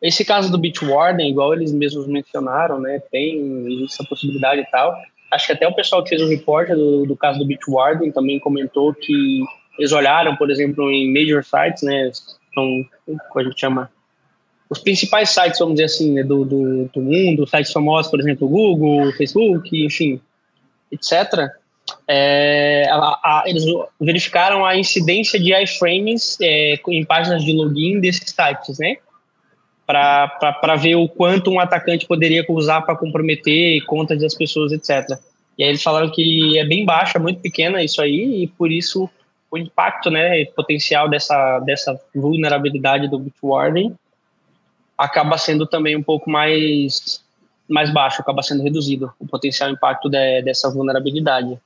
Esse 0.00 0.24
caso 0.24 0.50
do 0.50 0.58
Bitwarden, 0.58 1.30
igual 1.30 1.54
eles 1.54 1.72
mesmos 1.72 2.06
mencionaram, 2.06 2.80
né, 2.80 3.00
tem 3.10 3.84
essa 3.84 4.04
possibilidade 4.04 4.60
e 4.60 4.66
tal. 4.66 4.94
Acho 5.32 5.46
que 5.46 5.52
até 5.52 5.66
o 5.66 5.74
pessoal 5.74 6.02
que 6.02 6.10
fez 6.10 6.22
o 6.22 6.28
report 6.28 6.68
do, 6.68 7.06
do 7.06 7.16
caso 7.16 7.38
do 7.38 7.46
Bitwarden 7.46 8.12
também 8.12 8.38
comentou 8.38 8.94
que 8.94 9.42
eles 9.78 9.92
olharam, 9.92 10.36
por 10.36 10.50
exemplo, 10.50 10.90
em 10.90 11.12
major 11.12 11.42
sites, 11.42 11.82
né, 11.82 12.10
são, 12.54 12.84
como 13.06 13.40
a 13.40 13.44
gente 13.44 13.60
chama, 13.60 13.90
os 14.68 14.78
principais 14.78 15.30
sites, 15.30 15.58
vamos 15.58 15.74
dizer 15.74 15.84
assim, 15.84 16.12
né, 16.12 16.22
do, 16.22 16.44
do, 16.44 16.84
do 16.86 17.00
mundo, 17.00 17.46
sites 17.46 17.72
famosos, 17.72 18.10
por 18.10 18.20
exemplo, 18.20 18.48
Google, 18.48 19.12
Facebook, 19.12 19.84
enfim, 19.84 20.20
etc., 20.90 21.50
é, 22.08 22.86
a, 22.90 22.96
a, 22.96 23.44
eles 23.46 23.64
verificaram 24.00 24.64
a 24.64 24.76
incidência 24.76 25.38
de 25.38 25.52
iframes 25.52 26.38
é, 26.40 26.80
em 26.88 27.04
páginas 27.04 27.44
de 27.44 27.52
login 27.52 28.00
desses 28.00 28.30
sites, 28.30 28.78
né? 28.78 28.96
Para 29.86 30.76
ver 30.76 30.94
o 30.94 31.06
quanto 31.06 31.50
um 31.50 31.60
atacante 31.60 32.06
poderia 32.06 32.44
usar 32.48 32.80
para 32.82 32.96
comprometer 32.96 33.84
contas 33.84 34.18
das 34.18 34.34
pessoas, 34.34 34.72
etc. 34.72 35.18
E 35.58 35.62
aí 35.62 35.68
eles 35.68 35.82
falaram 35.82 36.10
que 36.10 36.58
é 36.58 36.64
bem 36.64 36.86
baixa, 36.86 37.18
muito 37.18 37.40
pequena 37.40 37.82
isso 37.82 38.00
aí, 38.00 38.42
e 38.42 38.46
por 38.46 38.72
isso 38.72 39.10
o 39.50 39.58
impacto 39.58 40.10
né, 40.10 40.46
potencial 40.46 41.08
dessa, 41.08 41.60
dessa 41.60 42.00
vulnerabilidade 42.14 43.08
do 43.08 43.18
Bitwarden 43.18 43.94
acaba 44.96 45.36
sendo 45.36 45.66
também 45.66 45.96
um 45.96 46.02
pouco 46.02 46.30
mais, 46.30 47.22
mais 47.68 47.92
baixo, 47.92 48.20
acaba 48.20 48.42
sendo 48.42 48.62
reduzido 48.62 49.12
o 49.18 49.26
potencial 49.26 49.70
impacto 49.70 50.08
de, 50.08 50.42
dessa 50.42 50.70
vulnerabilidade. 50.70 51.58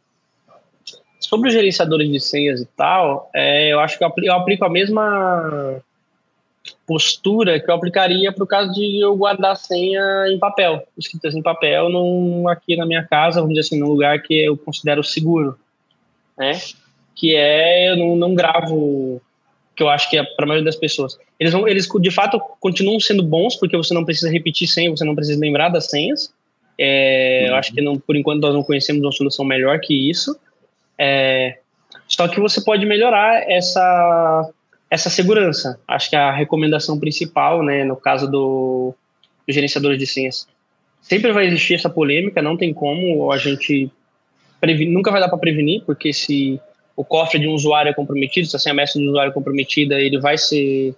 Sobre 1.20 1.48
os 1.48 1.54
gerenciadores 1.54 2.10
de 2.10 2.20
senhas 2.20 2.60
e 2.60 2.66
tal, 2.66 3.30
é, 3.34 3.72
eu 3.72 3.80
acho 3.80 3.98
que 3.98 4.04
eu 4.04 4.32
aplico, 4.32 4.64
a 4.64 4.70
mesma 4.70 5.82
postura 6.86 7.58
que 7.60 7.70
eu 7.70 7.74
aplicaria 7.74 8.32
para 8.32 8.44
o 8.44 8.46
caso 8.46 8.72
de 8.72 9.02
eu 9.02 9.16
guardar 9.16 9.56
senha 9.56 10.26
em 10.28 10.38
papel, 10.38 10.86
escritas 10.96 11.34
em 11.34 11.42
papel, 11.42 11.88
num, 11.88 12.48
aqui 12.48 12.76
na 12.76 12.86
minha 12.86 13.04
casa, 13.04 13.40
vamos 13.40 13.54
dizer 13.54 13.66
assim, 13.66 13.80
num 13.80 13.88
lugar 13.88 14.22
que 14.22 14.34
eu 14.34 14.56
considero 14.56 15.02
seguro, 15.02 15.58
né? 16.36 16.52
Que 17.14 17.34
é, 17.34 17.90
eu 17.90 17.96
não, 17.96 18.16
não 18.16 18.34
gravo, 18.34 19.20
que 19.78 19.82
eu 19.84 19.88
acho 19.88 20.10
que 20.10 20.18
é 20.18 20.24
para 20.24 20.44
a 20.44 20.48
maioria 20.48 20.64
das 20.64 20.74
pessoas. 20.74 21.16
Eles, 21.38 21.52
vão, 21.52 21.68
eles, 21.68 21.88
de 22.00 22.10
fato, 22.10 22.40
continuam 22.58 22.98
sendo 22.98 23.22
bons, 23.22 23.54
porque 23.54 23.76
você 23.76 23.94
não 23.94 24.04
precisa 24.04 24.28
repetir 24.28 24.66
senha, 24.66 24.90
você 24.90 25.04
não 25.04 25.14
precisa 25.14 25.38
lembrar 25.38 25.68
das 25.68 25.86
senhas. 25.86 26.34
É, 26.76 27.42
uhum. 27.42 27.48
Eu 27.50 27.54
acho 27.54 27.72
que, 27.72 27.80
não, 27.80 27.96
por 27.96 28.16
enquanto, 28.16 28.42
nós 28.42 28.52
não 28.52 28.64
conhecemos 28.64 29.00
uma 29.00 29.12
solução 29.12 29.44
melhor 29.44 29.78
que 29.78 30.10
isso. 30.10 30.36
É, 30.98 31.58
só 32.08 32.26
que 32.26 32.40
você 32.40 32.60
pode 32.60 32.84
melhorar 32.84 33.48
essa, 33.48 34.50
essa 34.90 35.08
segurança. 35.08 35.78
Acho 35.86 36.10
que 36.10 36.16
a 36.16 36.32
recomendação 36.32 36.98
principal, 36.98 37.62
né, 37.62 37.84
no 37.84 37.94
caso 37.94 38.28
do, 38.28 38.92
do 39.46 39.52
gerenciador 39.52 39.96
de 39.96 40.08
senhas, 40.08 40.48
sempre 41.00 41.30
vai 41.30 41.46
existir 41.46 41.74
essa 41.74 41.88
polêmica, 41.88 42.42
não 42.42 42.56
tem 42.56 42.74
como 42.74 43.30
a 43.30 43.38
gente 43.38 43.88
nunca 44.88 45.12
vai 45.12 45.20
dar 45.20 45.28
para 45.28 45.38
prevenir, 45.38 45.84
porque 45.86 46.12
se 46.12 46.60
o 46.98 47.04
cofre 47.04 47.38
de 47.38 47.46
um 47.46 47.54
usuário 47.54 47.90
é 47.90 47.94
comprometido, 47.94 48.48
se 48.48 48.56
a 48.56 48.58
senha 48.58 48.74
mestra 48.74 49.00
de 49.00 49.06
um 49.06 49.10
usuário 49.10 49.30
é 49.30 49.32
comprometida, 49.32 50.00
ele 50.00 50.18
vai 50.18 50.36
ser 50.36 50.96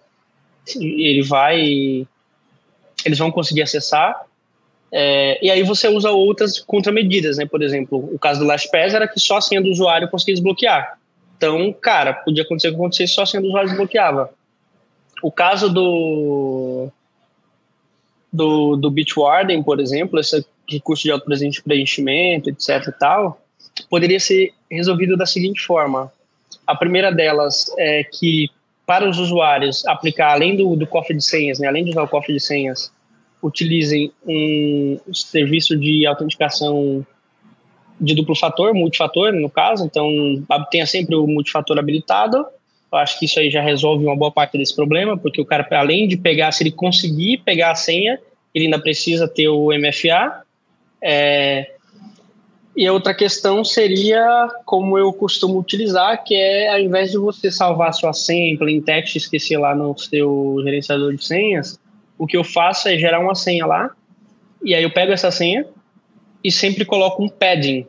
ele 0.74 1.22
vai 1.22 2.06
eles 3.04 3.18
vão 3.18 3.30
conseguir 3.30 3.60
acessar 3.60 4.24
é, 4.90 5.38
e 5.44 5.50
aí 5.50 5.62
você 5.62 5.88
usa 5.88 6.10
outras 6.10 6.58
contramedidas, 6.58 7.36
né? 7.36 7.44
Por 7.44 7.62
exemplo, 7.62 7.98
o 8.12 8.18
caso 8.18 8.40
do 8.40 8.46
LastPass 8.46 8.94
era 8.94 9.06
que 9.06 9.20
só 9.20 9.36
a 9.36 9.40
senha 9.42 9.60
do 9.60 9.68
usuário 9.68 10.08
conseguia 10.08 10.34
desbloquear. 10.34 10.98
Então, 11.36 11.70
cara, 11.72 12.14
podia 12.14 12.44
acontecer 12.44 12.68
o 12.68 12.70
que 12.70 12.76
acontecesse, 12.76 13.12
só 13.12 13.22
a 13.22 13.26
senha 13.26 13.42
do 13.42 13.48
usuário 13.48 13.68
desbloqueava. 13.68 14.30
O 15.22 15.30
caso 15.30 15.68
do 15.68 16.88
do, 18.32 18.76
do 18.76 18.90
Bitwarden, 18.90 19.62
por 19.62 19.80
exemplo, 19.80 20.18
esse 20.18 20.44
recurso 20.66 21.02
de 21.02 21.10
autopresente 21.10 21.62
preenchimento, 21.62 22.48
etc 22.48 22.86
e 22.88 22.92
tal, 22.92 23.40
poderia 23.88 24.20
ser 24.20 24.52
resolvido 24.70 25.16
da 25.16 25.26
seguinte 25.26 25.60
forma. 25.62 26.12
A 26.66 26.74
primeira 26.74 27.10
delas 27.10 27.72
é 27.78 28.04
que 28.04 28.48
para 28.86 29.08
os 29.08 29.18
usuários 29.18 29.86
aplicar, 29.86 30.32
além 30.32 30.56
do, 30.56 30.74
do 30.74 30.86
cofre 30.86 31.16
de 31.16 31.24
senhas, 31.24 31.58
né, 31.58 31.68
além 31.68 31.84
de 31.84 31.90
usar 31.90 32.02
o 32.02 32.08
cofre 32.08 32.32
de 32.32 32.40
senhas, 32.40 32.92
utilizem 33.42 34.12
um 34.26 34.98
serviço 35.12 35.76
de 35.76 36.06
autenticação 36.06 37.06
de 38.00 38.14
duplo 38.14 38.34
fator, 38.34 38.72
multifator, 38.74 39.32
no 39.32 39.50
caso, 39.50 39.84
então 39.84 40.08
tenha 40.70 40.86
sempre 40.86 41.14
o 41.14 41.26
multifator 41.26 41.78
habilitado. 41.78 42.46
Eu 42.90 42.98
acho 42.98 43.18
que 43.18 43.26
isso 43.26 43.38
aí 43.38 43.50
já 43.50 43.60
resolve 43.60 44.04
uma 44.04 44.16
boa 44.16 44.32
parte 44.32 44.58
desse 44.58 44.74
problema, 44.74 45.16
porque 45.16 45.40
o 45.40 45.44
cara, 45.44 45.66
além 45.72 46.08
de 46.08 46.16
pegar, 46.16 46.50
se 46.50 46.62
ele 46.62 46.72
conseguir 46.72 47.38
pegar 47.44 47.70
a 47.70 47.74
senha, 47.74 48.18
ele 48.54 48.64
ainda 48.64 48.78
precisa 48.80 49.28
ter 49.28 49.48
o 49.48 49.68
MFA. 49.68 50.42
É, 51.02 51.74
e 52.80 52.86
a 52.86 52.94
outra 52.94 53.12
questão 53.12 53.62
seria 53.62 54.48
como 54.64 54.96
eu 54.96 55.12
costumo 55.12 55.58
utilizar, 55.58 56.24
que 56.24 56.34
é 56.34 56.72
ao 56.72 56.80
invés 56.80 57.10
de 57.10 57.18
você 57.18 57.50
salvar 57.50 57.92
sua 57.92 58.14
senha 58.14 58.50
em 58.50 58.56
plain 58.56 58.80
text 58.80 59.14
e 59.14 59.18
esquecer 59.18 59.58
lá 59.58 59.74
no 59.74 59.94
seu 59.98 60.56
gerenciador 60.64 61.14
de 61.14 61.22
senhas, 61.22 61.78
o 62.16 62.26
que 62.26 62.38
eu 62.38 62.42
faço 62.42 62.88
é 62.88 62.96
gerar 62.96 63.20
uma 63.20 63.34
senha 63.34 63.66
lá, 63.66 63.90
e 64.64 64.74
aí 64.74 64.82
eu 64.82 64.90
pego 64.90 65.12
essa 65.12 65.30
senha 65.30 65.66
e 66.42 66.50
sempre 66.50 66.86
coloco 66.86 67.22
um 67.22 67.28
padding. 67.28 67.86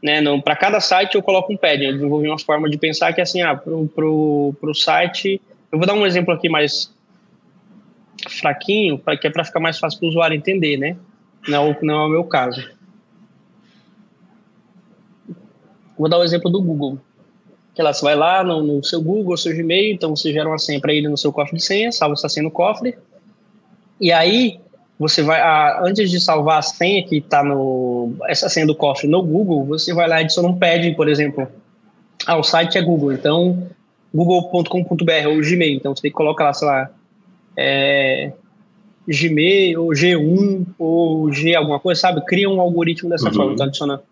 Né? 0.00 0.22
Para 0.40 0.54
cada 0.54 0.78
site 0.78 1.16
eu 1.16 1.22
coloco 1.22 1.52
um 1.52 1.56
padding. 1.56 1.86
Eu 1.86 1.92
desenvolvi 1.94 2.28
uma 2.28 2.38
forma 2.38 2.70
de 2.70 2.78
pensar 2.78 3.12
que 3.12 3.20
assim, 3.20 3.42
ah, 3.42 3.56
pro, 3.56 3.88
pro, 3.88 4.54
pro 4.60 4.72
site. 4.72 5.42
Eu 5.72 5.78
vou 5.78 5.86
dar 5.86 5.94
um 5.94 6.06
exemplo 6.06 6.32
aqui 6.32 6.48
mais 6.48 6.94
fraquinho, 8.28 9.02
que 9.20 9.26
é 9.26 9.30
para 9.30 9.42
ficar 9.42 9.58
mais 9.58 9.80
fácil 9.80 9.98
para 9.98 10.06
o 10.06 10.10
usuário 10.10 10.36
entender, 10.36 10.76
né? 10.76 10.96
Não, 11.48 11.76
não 11.82 12.02
é 12.02 12.06
o 12.06 12.08
meu 12.08 12.24
caso. 12.24 12.78
Vou 16.00 16.08
dar 16.08 16.16
o 16.16 16.20
um 16.20 16.24
exemplo 16.24 16.50
do 16.50 16.62
Google. 16.62 16.98
Que 17.74 17.82
lá 17.82 17.92
você 17.92 18.02
vai 18.02 18.14
lá 18.14 18.42
no, 18.42 18.62
no, 18.62 18.82
seu 18.82 19.02
Google, 19.02 19.36
seu 19.36 19.54
Gmail, 19.54 19.92
então 19.92 20.16
você 20.16 20.32
gera 20.32 20.48
uma 20.48 20.58
senha 20.58 20.80
para 20.80 20.94
ele 20.94 21.08
no 21.08 21.16
seu 21.18 21.30
cofre 21.30 21.58
de 21.58 21.62
senha, 21.62 21.92
salva 21.92 22.14
essa 22.14 22.26
senha 22.26 22.44
no 22.44 22.50
cofre. 22.50 22.96
E 24.00 24.10
aí 24.10 24.58
você 24.98 25.22
vai, 25.22 25.38
a, 25.42 25.82
antes 25.84 26.10
de 26.10 26.18
salvar 26.18 26.60
a 26.60 26.62
senha 26.62 27.06
que 27.06 27.18
está 27.18 27.44
no 27.44 28.14
essa 28.26 28.48
senha 28.48 28.66
do 28.66 28.74
cofre 28.74 29.06
no 29.06 29.22
Google, 29.22 29.66
você 29.66 29.92
vai 29.92 30.08
lá 30.08 30.20
e 30.20 30.24
adiciona 30.24 30.48
um 30.48 30.58
pad, 30.58 30.90
por 30.94 31.06
exemplo. 31.06 31.46
Ah, 32.26 32.38
o 32.38 32.42
site 32.42 32.78
é 32.78 32.82
Google, 32.82 33.12
então 33.12 33.68
google.com.br 34.12 35.28
ou 35.28 35.40
Gmail, 35.42 35.76
então 35.76 35.94
você 35.94 36.10
coloca 36.10 36.42
lá, 36.42 36.52
sei 36.54 36.66
lá, 36.66 36.90
é, 37.54 38.32
Gmail, 39.06 39.84
ou 39.84 39.90
G1, 39.90 40.66
ou 40.78 41.30
G 41.30 41.54
alguma 41.54 41.78
coisa, 41.78 42.00
sabe? 42.00 42.24
Cria 42.24 42.48
um 42.48 42.58
algoritmo 42.58 43.10
dessa 43.10 43.28
uhum. 43.28 43.34
forma, 43.34 43.52
então 43.52 43.66
adiciona 43.66 44.02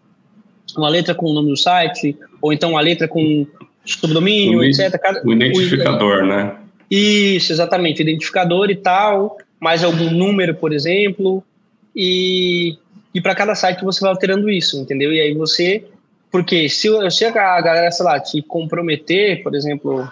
uma 0.77 0.89
letra 0.89 1.15
com 1.15 1.27
o 1.27 1.33
nome 1.33 1.49
do 1.49 1.57
site, 1.57 2.17
ou 2.41 2.53
então 2.53 2.71
uma 2.71 2.81
letra 2.81 3.09
com 3.09 3.47
subdomínio, 3.85 4.61
o 4.61 4.65
etc. 4.65 4.99
Cada, 5.01 5.23
o 5.25 5.33
identificador, 5.33 6.23
o, 6.23 6.27
né? 6.27 6.57
Isso, 6.91 7.53
exatamente, 7.53 8.03
identificador 8.03 8.71
e 8.71 8.77
tal, 8.77 9.37
mais 9.61 9.85
algum 9.85 10.11
número, 10.11 10.55
por 10.55 10.73
exemplo, 10.73 11.43
e, 11.95 12.77
e 13.15 13.21
para 13.21 13.35
cada 13.35 13.55
site 13.55 13.85
você 13.85 14.01
vai 14.01 14.11
alterando 14.11 14.51
isso, 14.51 14.79
entendeu? 14.81 15.13
E 15.13 15.21
aí 15.21 15.35
você 15.35 15.85
porque 16.31 16.69
se, 16.69 16.89
se 17.11 17.25
a 17.25 17.31
galera, 17.31 17.91
sei 17.91 18.05
lá, 18.05 18.21
te 18.21 18.43
comprometer, 18.43 19.43
por 19.43 19.55
exemplo, 19.55 20.11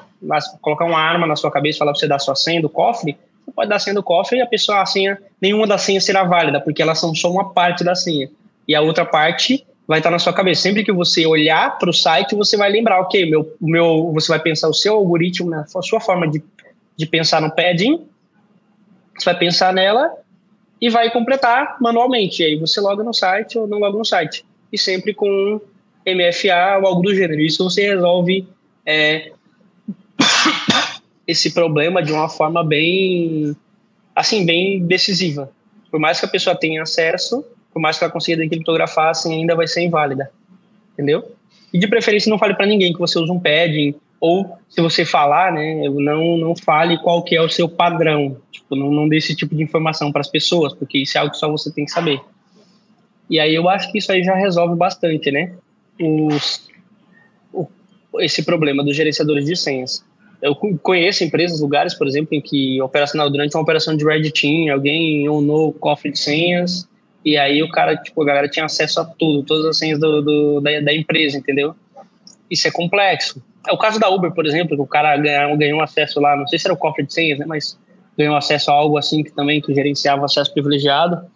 colocar 0.61 0.85
uma 0.85 0.99
arma 0.99 1.27
na 1.27 1.37
sua 1.37 1.51
cabeça 1.51 1.77
e 1.77 1.79
falar 1.79 1.93
pra 1.93 2.01
você 2.01 2.09
dar 2.09 2.19
sua 2.19 2.35
senha 2.35 2.61
do 2.61 2.71
cofre, 2.71 3.17
você 3.45 3.53
pode 3.53 3.69
dar 3.69 3.77
a 3.77 3.79
senha 3.79 3.95
do 3.95 4.03
cofre 4.03 4.39
e 4.39 4.41
a 4.41 4.47
pessoa, 4.47 4.81
a 4.81 4.87
senha, 4.87 5.19
nenhuma 5.41 5.67
das 5.67 5.83
senhas 5.83 6.05
será 6.05 6.25
válida, 6.25 6.61
porque 6.61 6.81
elas 6.81 6.99
são 6.99 7.15
só 7.15 7.31
uma 7.31 7.53
parte 7.53 7.85
da 7.85 7.95
senha. 7.95 8.31
E 8.67 8.75
a 8.75 8.81
outra 8.81 9.05
parte 9.05 9.65
vai 9.87 10.01
estar 10.01 10.11
na 10.11 10.19
sua 10.19 10.33
cabeça. 10.33 10.63
Sempre 10.63 10.85
que 10.85 10.93
você 10.93 11.27
olhar 11.27 11.79
para 11.79 11.91
o 11.91 11.93
site, 11.93 12.35
você 12.35 12.57
vai 12.57 12.71
lembrar, 12.71 13.01
ok, 13.01 13.31
meu, 13.31 13.55
meu, 13.61 14.13
você 14.13 14.29
vai 14.29 14.41
pensar 14.41 14.69
o 14.69 14.75
seu 14.75 14.95
algoritmo, 14.95 15.51
né, 15.51 15.65
a 15.75 15.83
sua 15.83 16.01
forma 16.01 16.29
de, 16.29 16.43
de 16.97 17.07
pensar 17.07 17.41
no 17.41 17.55
padding, 17.55 18.05
você 19.17 19.25
vai 19.25 19.39
pensar 19.39 19.73
nela 19.73 20.11
e 20.81 20.91
vai 20.91 21.11
completar 21.11 21.77
manualmente. 21.81 22.43
E 22.43 22.47
aí 22.47 22.57
você 22.57 22.81
loga 22.81 23.03
no 23.03 23.15
site 23.15 23.59
ou 23.59 23.67
não 23.67 23.79
loga 23.79 23.97
no 23.97 24.05
site. 24.05 24.45
E 24.73 24.79
sempre 24.79 25.15
com 25.15 25.61
MFA 26.07 26.79
ou 26.81 26.87
algo 26.87 27.03
do 27.03 27.15
gênero. 27.15 27.41
Isso 27.41 27.65
você 27.65 27.87
resolve 27.87 28.47
é, 28.85 29.33
esse 31.27 31.53
problema 31.53 32.03
de 32.03 32.13
uma 32.13 32.29
forma 32.29 32.63
bem, 32.63 33.57
assim, 34.15 34.45
bem 34.45 34.85
decisiva. 34.87 35.51
Por 35.91 35.99
mais 35.99 36.21
que 36.21 36.27
a 36.27 36.29
pessoa 36.29 36.55
tenha 36.55 36.83
acesso, 36.83 37.45
por 37.77 37.81
mais 37.83 37.99
que 37.99 38.05
ela 38.05 38.11
consiga 38.11 38.39
decriptografar, 38.39 39.11
assim, 39.11 39.35
ainda 39.35 39.55
vai 39.55 39.67
ser 39.67 39.83
inválida. 39.83 40.31
Entendeu? 40.95 41.31
E 41.75 41.79
de 41.79 41.87
preferência 41.87 42.31
não 42.31 42.39
fale 42.39 42.55
para 42.55 42.65
ninguém 42.65 42.91
que 42.91 42.99
você 42.99 43.19
usa 43.19 43.31
um 43.31 43.39
padding, 43.39 43.95
ou 44.19 44.57
se 44.67 44.81
você 44.81 45.05
falar, 45.05 45.53
né, 45.53 45.87
não, 45.91 46.39
não 46.39 46.57
fale 46.57 46.97
qual 46.97 47.23
que 47.23 47.37
é 47.37 47.43
o 47.43 47.51
seu 47.51 47.69
padrão. 47.69 48.39
Tipo, 48.51 48.75
não, 48.75 48.91
não 48.91 49.07
dê 49.07 49.19
esse 49.19 49.37
tipo 49.37 49.55
de 49.55 49.63
informação 49.63 50.11
para 50.11 50.23
as 50.23 50.31
pessoas, 50.31 50.73
porque 50.73 50.97
isso 50.97 51.19
é 51.19 51.21
algo 51.21 51.33
que 51.33 51.39
só 51.39 51.51
você 51.51 51.71
tem 51.71 51.85
que 51.85 51.91
saber. 51.91 52.19
E 53.29 53.39
aí 53.39 53.55
eu 53.55 53.69
acho 53.69 53.93
que 53.93 53.99
isso 53.99 54.11
aí 54.11 54.25
já 54.25 54.35
resolve 54.35 54.75
bastante, 54.75 55.31
né? 55.31 55.53
os, 56.01 56.71
o, 57.53 57.69
esse 58.21 58.43
problema 58.43 58.83
dos 58.83 58.97
gerenciadores 58.97 59.45
de 59.45 59.55
senhas. 59.55 60.03
Eu 60.41 60.55
conheço 60.55 61.25
empresas, 61.25 61.61
lugares, 61.61 61.93
por 61.93 62.07
exemplo, 62.07 62.31
em 62.33 62.41
que 62.41 62.81
operacional 62.81 63.29
durante 63.29 63.55
uma 63.55 63.63
operação 63.63 63.95
de 63.95 64.03
Red 64.03 64.31
Team, 64.31 64.73
alguém 64.73 65.27
no 65.27 65.75
cofre 65.75 66.11
de 66.11 66.19
senhas 66.19 66.89
e 67.27 67.37
aí 67.37 67.61
o 67.61 67.69
cara, 67.69 67.97
tipo, 67.97 68.23
a 68.23 68.25
galera 68.25 68.49
tinha 68.49 68.65
acesso 68.65 69.01
a 69.01 69.05
tudo, 69.05 69.43
todas 69.43 69.67
as 69.67 69.77
senhas 69.77 69.99
do, 69.99 70.23
do 70.23 70.61
da, 70.61 70.81
da, 70.81 70.95
empresa, 70.95 71.37
entendeu? 71.37 71.75
Isso 72.49 72.69
é 72.69 72.71
complexo. 72.71 73.43
É 73.67 73.73
o 73.73 73.79
caso 73.79 73.99
da 73.99 74.09
Uber, 74.09 74.31
por 74.31 74.47
exemplo, 74.47 74.77
que 74.77 74.83
o 74.83 74.87
cara 74.87 75.17
ganhou, 75.17 75.57
ganhou 75.57 75.83
acesso 75.83 76.21
lá, 76.21 76.37
não 76.37 76.47
sei 76.47 76.57
se 76.61 76.69
era 76.69 76.75
o 76.75 76.77
cofre 76.77 77.05
de 77.05 77.13
senhas, 77.13 77.41
né, 77.41 77.45
mas 77.45 77.77
ganhou 78.17 78.37
acesso 78.37 78.71
a 78.71 78.75
algo 78.75 78.97
assim 78.97 79.25
que 79.25 79.33
também 79.33 79.61
que 79.61 79.75
gerenciava 79.75 80.25
acesso 80.25 80.53
privilegiado 80.53 81.29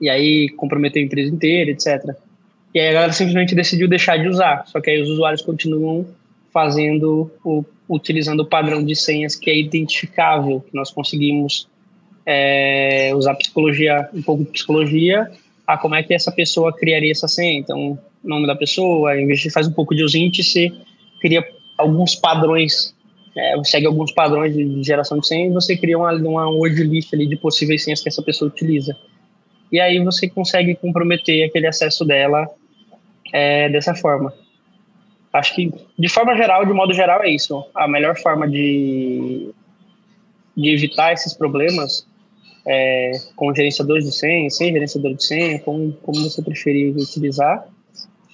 e 0.00 0.10
aí 0.10 0.48
comprometeu 0.50 1.00
a 1.00 1.06
empresa 1.06 1.32
inteira, 1.32 1.70
etc. 1.70 2.16
E 2.74 2.80
aí 2.80 2.88
a 2.88 2.92
galera 2.92 3.12
simplesmente 3.12 3.54
decidiu 3.54 3.88
deixar 3.88 4.16
de 4.16 4.26
usar. 4.26 4.64
Só 4.66 4.80
que 4.80 4.90
aí 4.90 5.00
os 5.00 5.08
usuários 5.08 5.42
continuam 5.42 6.04
fazendo, 6.52 7.30
o, 7.44 7.64
utilizando 7.88 8.40
o 8.40 8.46
padrão 8.46 8.84
de 8.84 8.96
senhas 8.96 9.36
que 9.36 9.50
é 9.50 9.56
identificável, 9.56 10.60
que 10.60 10.74
nós 10.74 10.90
conseguimos 10.90 11.68
é, 12.30 13.10
usar 13.14 13.34
psicologia, 13.36 14.06
um 14.12 14.20
pouco 14.20 14.44
de 14.44 14.50
psicologia, 14.50 15.30
a 15.66 15.78
como 15.78 15.94
é 15.94 16.02
que 16.02 16.12
essa 16.12 16.30
pessoa 16.30 16.76
criaria 16.76 17.10
essa 17.10 17.26
senha. 17.26 17.58
Então, 17.58 17.98
nome 18.22 18.46
da 18.46 18.54
pessoa, 18.54 19.16
de 19.16 19.50
fazer 19.50 19.70
um 19.70 19.72
pouco 19.72 19.94
de 19.94 20.04
usíndice, 20.04 20.70
cria 21.22 21.42
alguns 21.78 22.14
padrões, 22.14 22.94
é, 23.34 23.54
segue 23.64 23.86
alguns 23.86 24.12
padrões 24.12 24.54
de 24.54 24.82
geração 24.82 25.18
de 25.18 25.26
senha 25.26 25.46
e 25.46 25.50
você 25.50 25.74
cria 25.74 25.96
uma, 25.96 26.12
uma 26.12 26.50
word 26.50 26.82
list 26.82 27.14
ali 27.14 27.26
de 27.26 27.36
possíveis 27.36 27.82
senhas 27.82 28.02
que 28.02 28.10
essa 28.10 28.20
pessoa 28.20 28.50
utiliza. 28.50 28.94
E 29.72 29.80
aí 29.80 29.98
você 30.04 30.28
consegue 30.28 30.74
comprometer 30.74 31.44
aquele 31.44 31.66
acesso 31.66 32.04
dela 32.04 32.46
é, 33.32 33.70
dessa 33.70 33.94
forma. 33.94 34.34
Acho 35.32 35.54
que, 35.54 35.72
de 35.98 36.08
forma 36.10 36.36
geral, 36.36 36.66
de 36.66 36.74
modo 36.74 36.92
geral, 36.92 37.22
é 37.22 37.30
isso. 37.30 37.64
A 37.74 37.88
melhor 37.88 38.18
forma 38.18 38.46
de, 38.46 39.50
de 40.54 40.74
evitar 40.74 41.14
esses 41.14 41.32
problemas 41.32 42.06
é, 42.68 43.12
com 43.34 43.54
gerenciadores 43.54 44.04
de 44.04 44.12
senha, 44.12 44.50
sem 44.50 44.72
gerenciador 44.72 45.14
de 45.14 45.24
senha, 45.24 45.58
como, 45.60 45.92
como 46.02 46.20
você 46.20 46.42
preferir 46.42 46.94
utilizar, 46.94 47.66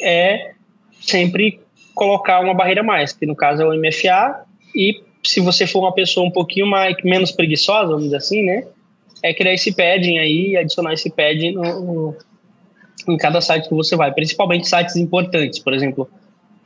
é 0.03 0.53
sempre 1.01 1.61
colocar 1.95 2.41
uma 2.41 2.53
barreira 2.53 2.83
mais, 2.83 3.13
que 3.13 3.25
no 3.25 3.37
caso 3.37 3.63
é 3.63 3.67
o 3.67 3.79
MFA, 3.79 4.45
e 4.75 5.01
se 5.23 5.41
você 5.41 5.67
for 5.67 5.81
uma 5.81 5.95
pessoa 5.95 6.27
um 6.27 6.31
pouquinho 6.31 6.67
mais, 6.67 6.97
menos 7.05 7.31
preguiçosa, 7.31 7.87
vamos 7.87 8.05
dizer 8.05 8.17
assim, 8.17 8.45
né, 8.45 8.67
é 9.23 9.33
criar 9.33 9.55
esse 9.55 9.73
padding 9.73 10.19
aí, 10.19 10.57
adicionar 10.57 10.93
esse 10.93 11.09
padding 11.11 11.53
no, 11.53 11.63
no 11.63 12.17
em 13.07 13.17
cada 13.17 13.41
site 13.41 13.69
que 13.69 13.75
você 13.75 13.97
vai, 13.97 14.13
principalmente 14.13 14.69
sites 14.69 14.97
importantes, 14.97 15.59
por 15.59 15.75
exemplo, 15.75 16.09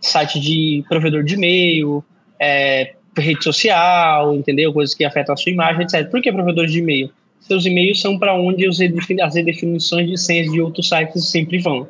site 0.01 0.41
de 0.41 0.85
provedor 0.89 1.25
de 1.25 1.35
e-mail, 1.35 2.05
é, 2.41 2.95
rede 3.17 3.43
social, 3.43 4.35
entendeu? 4.35 4.73
Coisas 4.73 4.95
que 4.95 5.05
afetam 5.05 5.35
a 5.35 5.37
sua 5.37 5.51
imagem, 5.51 5.83
etc. 5.83 6.09
Por 6.09 6.23
que 6.23 6.33
provedor 6.33 6.67
de 6.67 6.79
e-mail? 6.79 7.11
Seus 7.41 7.65
e-mails 7.65 8.01
são 8.01 8.19
para 8.19 8.35
onde 8.35 8.67
as 8.67 8.79
redefinições 9.35 10.09
de 10.09 10.19
senhas 10.19 10.51
de 10.53 10.61
outros 10.61 10.89
sites 10.89 11.27
sempre 11.27 11.59
vão. 11.59 11.89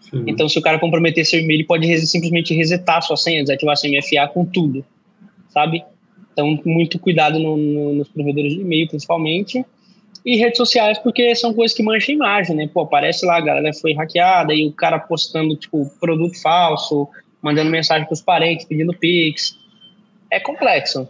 Sim. 0.00 0.24
Então, 0.26 0.48
se 0.48 0.58
o 0.58 0.62
cara 0.62 0.78
comprometer 0.78 1.24
seu 1.24 1.40
e-mail, 1.40 1.58
ele 1.58 1.66
pode 1.66 2.06
simplesmente 2.06 2.54
resetar 2.54 3.02
sua 3.02 3.16
senha, 3.16 3.42
desativar 3.42 3.76
seu 3.76 3.90
MFA 3.90 4.28
com 4.32 4.44
tudo, 4.44 4.84
sabe? 5.48 5.84
Então, 6.32 6.58
muito 6.64 6.98
cuidado 6.98 7.38
no, 7.38 7.56
no, 7.56 7.94
nos 7.94 8.08
provedores 8.08 8.52
de 8.52 8.60
e-mail, 8.60 8.88
principalmente 8.88 9.64
e 10.24 10.36
redes 10.36 10.58
sociais, 10.58 10.98
porque 10.98 11.34
são 11.34 11.54
coisas 11.54 11.76
que 11.76 11.82
mancham 11.82 12.12
a 12.12 12.16
imagem, 12.16 12.56
né? 12.56 12.70
Pô, 12.72 12.82
aparece 12.82 13.24
lá, 13.24 13.36
a 13.36 13.40
galera 13.40 13.72
foi 13.72 13.94
hackeada 13.94 14.52
e 14.52 14.66
o 14.66 14.72
cara 14.72 14.98
postando, 14.98 15.56
tipo, 15.56 15.90
produto 15.98 16.40
falso, 16.40 17.08
mandando 17.42 17.70
mensagem 17.70 18.06
para 18.06 18.14
os 18.14 18.20
parentes, 18.20 18.66
pedindo 18.66 18.92
pix. 18.92 19.56
É 20.30 20.38
complexo. 20.38 21.08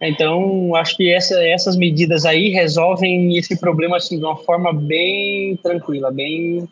Então, 0.00 0.74
acho 0.74 0.96
que 0.96 1.10
essa, 1.10 1.42
essas 1.46 1.76
medidas 1.76 2.26
aí 2.26 2.50
resolvem 2.50 3.36
esse 3.36 3.58
problema, 3.58 3.96
assim, 3.96 4.18
de 4.18 4.24
uma 4.24 4.36
forma 4.36 4.72
bem 4.72 5.56
tranquila, 5.56 6.10
bem, 6.10 6.68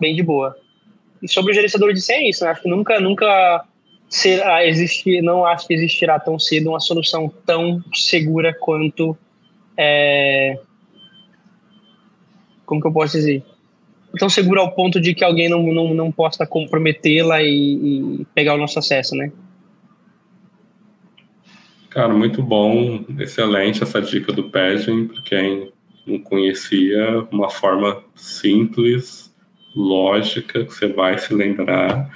bem 0.00 0.14
de 0.14 0.22
boa. 0.22 0.56
E 1.22 1.28
sobre 1.28 1.52
o 1.52 1.54
gerenciador 1.54 1.92
de 1.92 2.00
senha, 2.00 2.20
é 2.20 2.30
isso, 2.30 2.44
né? 2.44 2.50
Acho 2.50 2.62
que 2.62 2.68
nunca, 2.68 3.00
nunca 3.00 3.64
será, 4.08 4.66
existir, 4.66 5.22
não 5.22 5.44
acho 5.44 5.66
que 5.66 5.74
existirá 5.74 6.18
tão 6.18 6.38
cedo 6.38 6.70
uma 6.70 6.80
solução 6.80 7.32
tão 7.46 7.82
segura 7.94 8.52
quanto 8.52 9.16
é, 9.76 10.58
como 12.68 12.82
que 12.82 12.86
eu 12.86 12.92
posso 12.92 13.16
dizer? 13.16 13.42
Tão 14.18 14.28
seguro 14.28 14.60
ao 14.60 14.72
ponto 14.72 15.00
de 15.00 15.14
que 15.14 15.24
alguém 15.24 15.48
não, 15.48 15.62
não, 15.62 15.94
não 15.94 16.12
possa 16.12 16.46
comprometê-la 16.46 17.42
e, 17.42 18.20
e 18.20 18.26
pegar 18.34 18.54
o 18.54 18.58
nosso 18.58 18.78
acesso, 18.78 19.16
né? 19.16 19.32
Cara, 21.90 22.12
muito 22.12 22.42
bom, 22.42 23.02
excelente 23.18 23.82
essa 23.82 24.00
dica 24.00 24.30
do 24.30 24.50
Padding, 24.50 25.08
para 25.08 25.22
quem 25.22 25.72
não 26.06 26.18
conhecia, 26.18 27.26
uma 27.30 27.48
forma 27.48 28.04
simples, 28.14 29.34
lógica, 29.74 30.64
que 30.64 30.74
você 30.74 30.86
vai 30.86 31.18
se 31.18 31.32
lembrar 31.32 32.10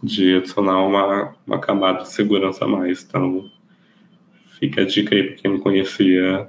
de 0.00 0.36
adicionar 0.36 0.80
uma, 0.84 1.34
uma 1.44 1.58
camada 1.58 2.02
de 2.02 2.12
segurança 2.12 2.64
a 2.64 2.68
mais. 2.68 3.02
Então, 3.02 3.50
fica 4.60 4.82
a 4.82 4.84
dica 4.84 5.14
aí 5.14 5.24
para 5.24 5.36
quem 5.36 5.50
não 5.50 5.58
conhecia 5.58 6.48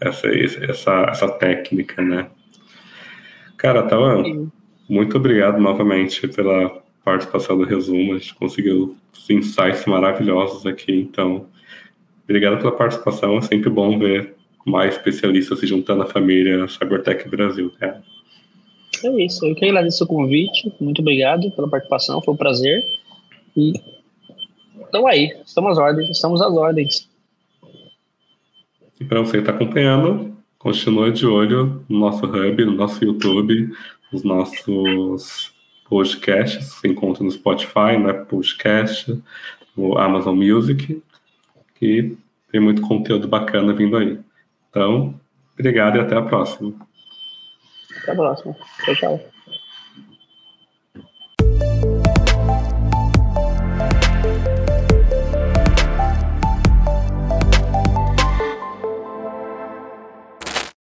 essa, 0.00 0.28
essa, 0.28 1.06
essa 1.10 1.28
técnica, 1.28 2.00
né? 2.00 2.30
Cara, 3.58 3.82
tava, 3.82 4.22
muito 4.88 5.16
obrigado 5.18 5.60
novamente 5.60 6.26
pela 6.28 6.82
participação 7.04 7.58
do 7.58 7.64
resumo. 7.64 8.14
A 8.14 8.18
gente 8.18 8.34
conseguiu 8.34 8.96
insights 9.28 9.84
maravilhosos 9.84 10.64
aqui, 10.64 10.92
então 10.92 11.46
obrigado 12.24 12.58
pela 12.58 12.72
participação. 12.72 13.38
É 13.38 13.42
sempre 13.42 13.70
bom 13.70 13.98
ver 13.98 14.34
mais 14.64 14.94
especialistas 14.94 15.58
se 15.58 15.66
juntando 15.66 16.02
à 16.02 16.06
família 16.06 16.66
Cybertech 16.68 17.28
Brasil, 17.28 17.72
cara. 17.78 18.02
É 19.04 19.24
isso. 19.24 19.44
Eu 19.46 19.54
que 19.54 19.64
agradeço 19.64 20.04
o 20.04 20.06
convite. 20.06 20.72
Muito 20.80 21.00
obrigado 21.00 21.50
pela 21.52 21.68
participação. 21.68 22.22
Foi 22.22 22.34
um 22.34 22.36
prazer. 22.36 22.82
E 23.56 23.72
então 24.92 25.06
aí, 25.06 25.34
estamos 25.44 25.72
às 25.72 25.78
ordens, 25.78 26.10
estamos 26.10 26.42
às 26.42 26.52
ordens. 26.52 27.08
E 29.00 29.04
para 29.04 29.20
você 29.20 29.32
que 29.32 29.38
está 29.38 29.52
acompanhando, 29.52 30.36
continue 30.58 31.10
de 31.10 31.26
olho 31.26 31.82
no 31.88 31.98
nosso 31.98 32.26
hub, 32.26 32.64
no 32.64 32.72
nosso 32.72 33.02
YouTube, 33.02 33.72
nos 34.12 34.22
nossos 34.22 35.52
podcasts, 35.88 36.74
você 36.74 36.88
encontra 36.88 37.24
no 37.24 37.30
Spotify, 37.30 37.96
no 37.98 38.10
Apple 38.10 38.26
Podcast, 38.26 39.18
no 39.74 39.96
Amazon 39.98 40.36
Music, 40.36 41.02
que 41.82 42.16
tem 42.52 42.60
muito 42.60 42.80
conteúdo 42.80 43.26
bacana 43.26 43.72
vindo 43.72 43.96
aí. 43.96 44.16
Então, 44.70 45.18
obrigado 45.52 45.96
e 45.96 46.00
até 46.00 46.14
a 46.14 46.22
próxima. 46.22 46.72
Até 48.00 48.12
a 48.12 48.14
próxima. 48.14 48.56
Tchau, 48.84 48.94
tchau. 48.94 49.20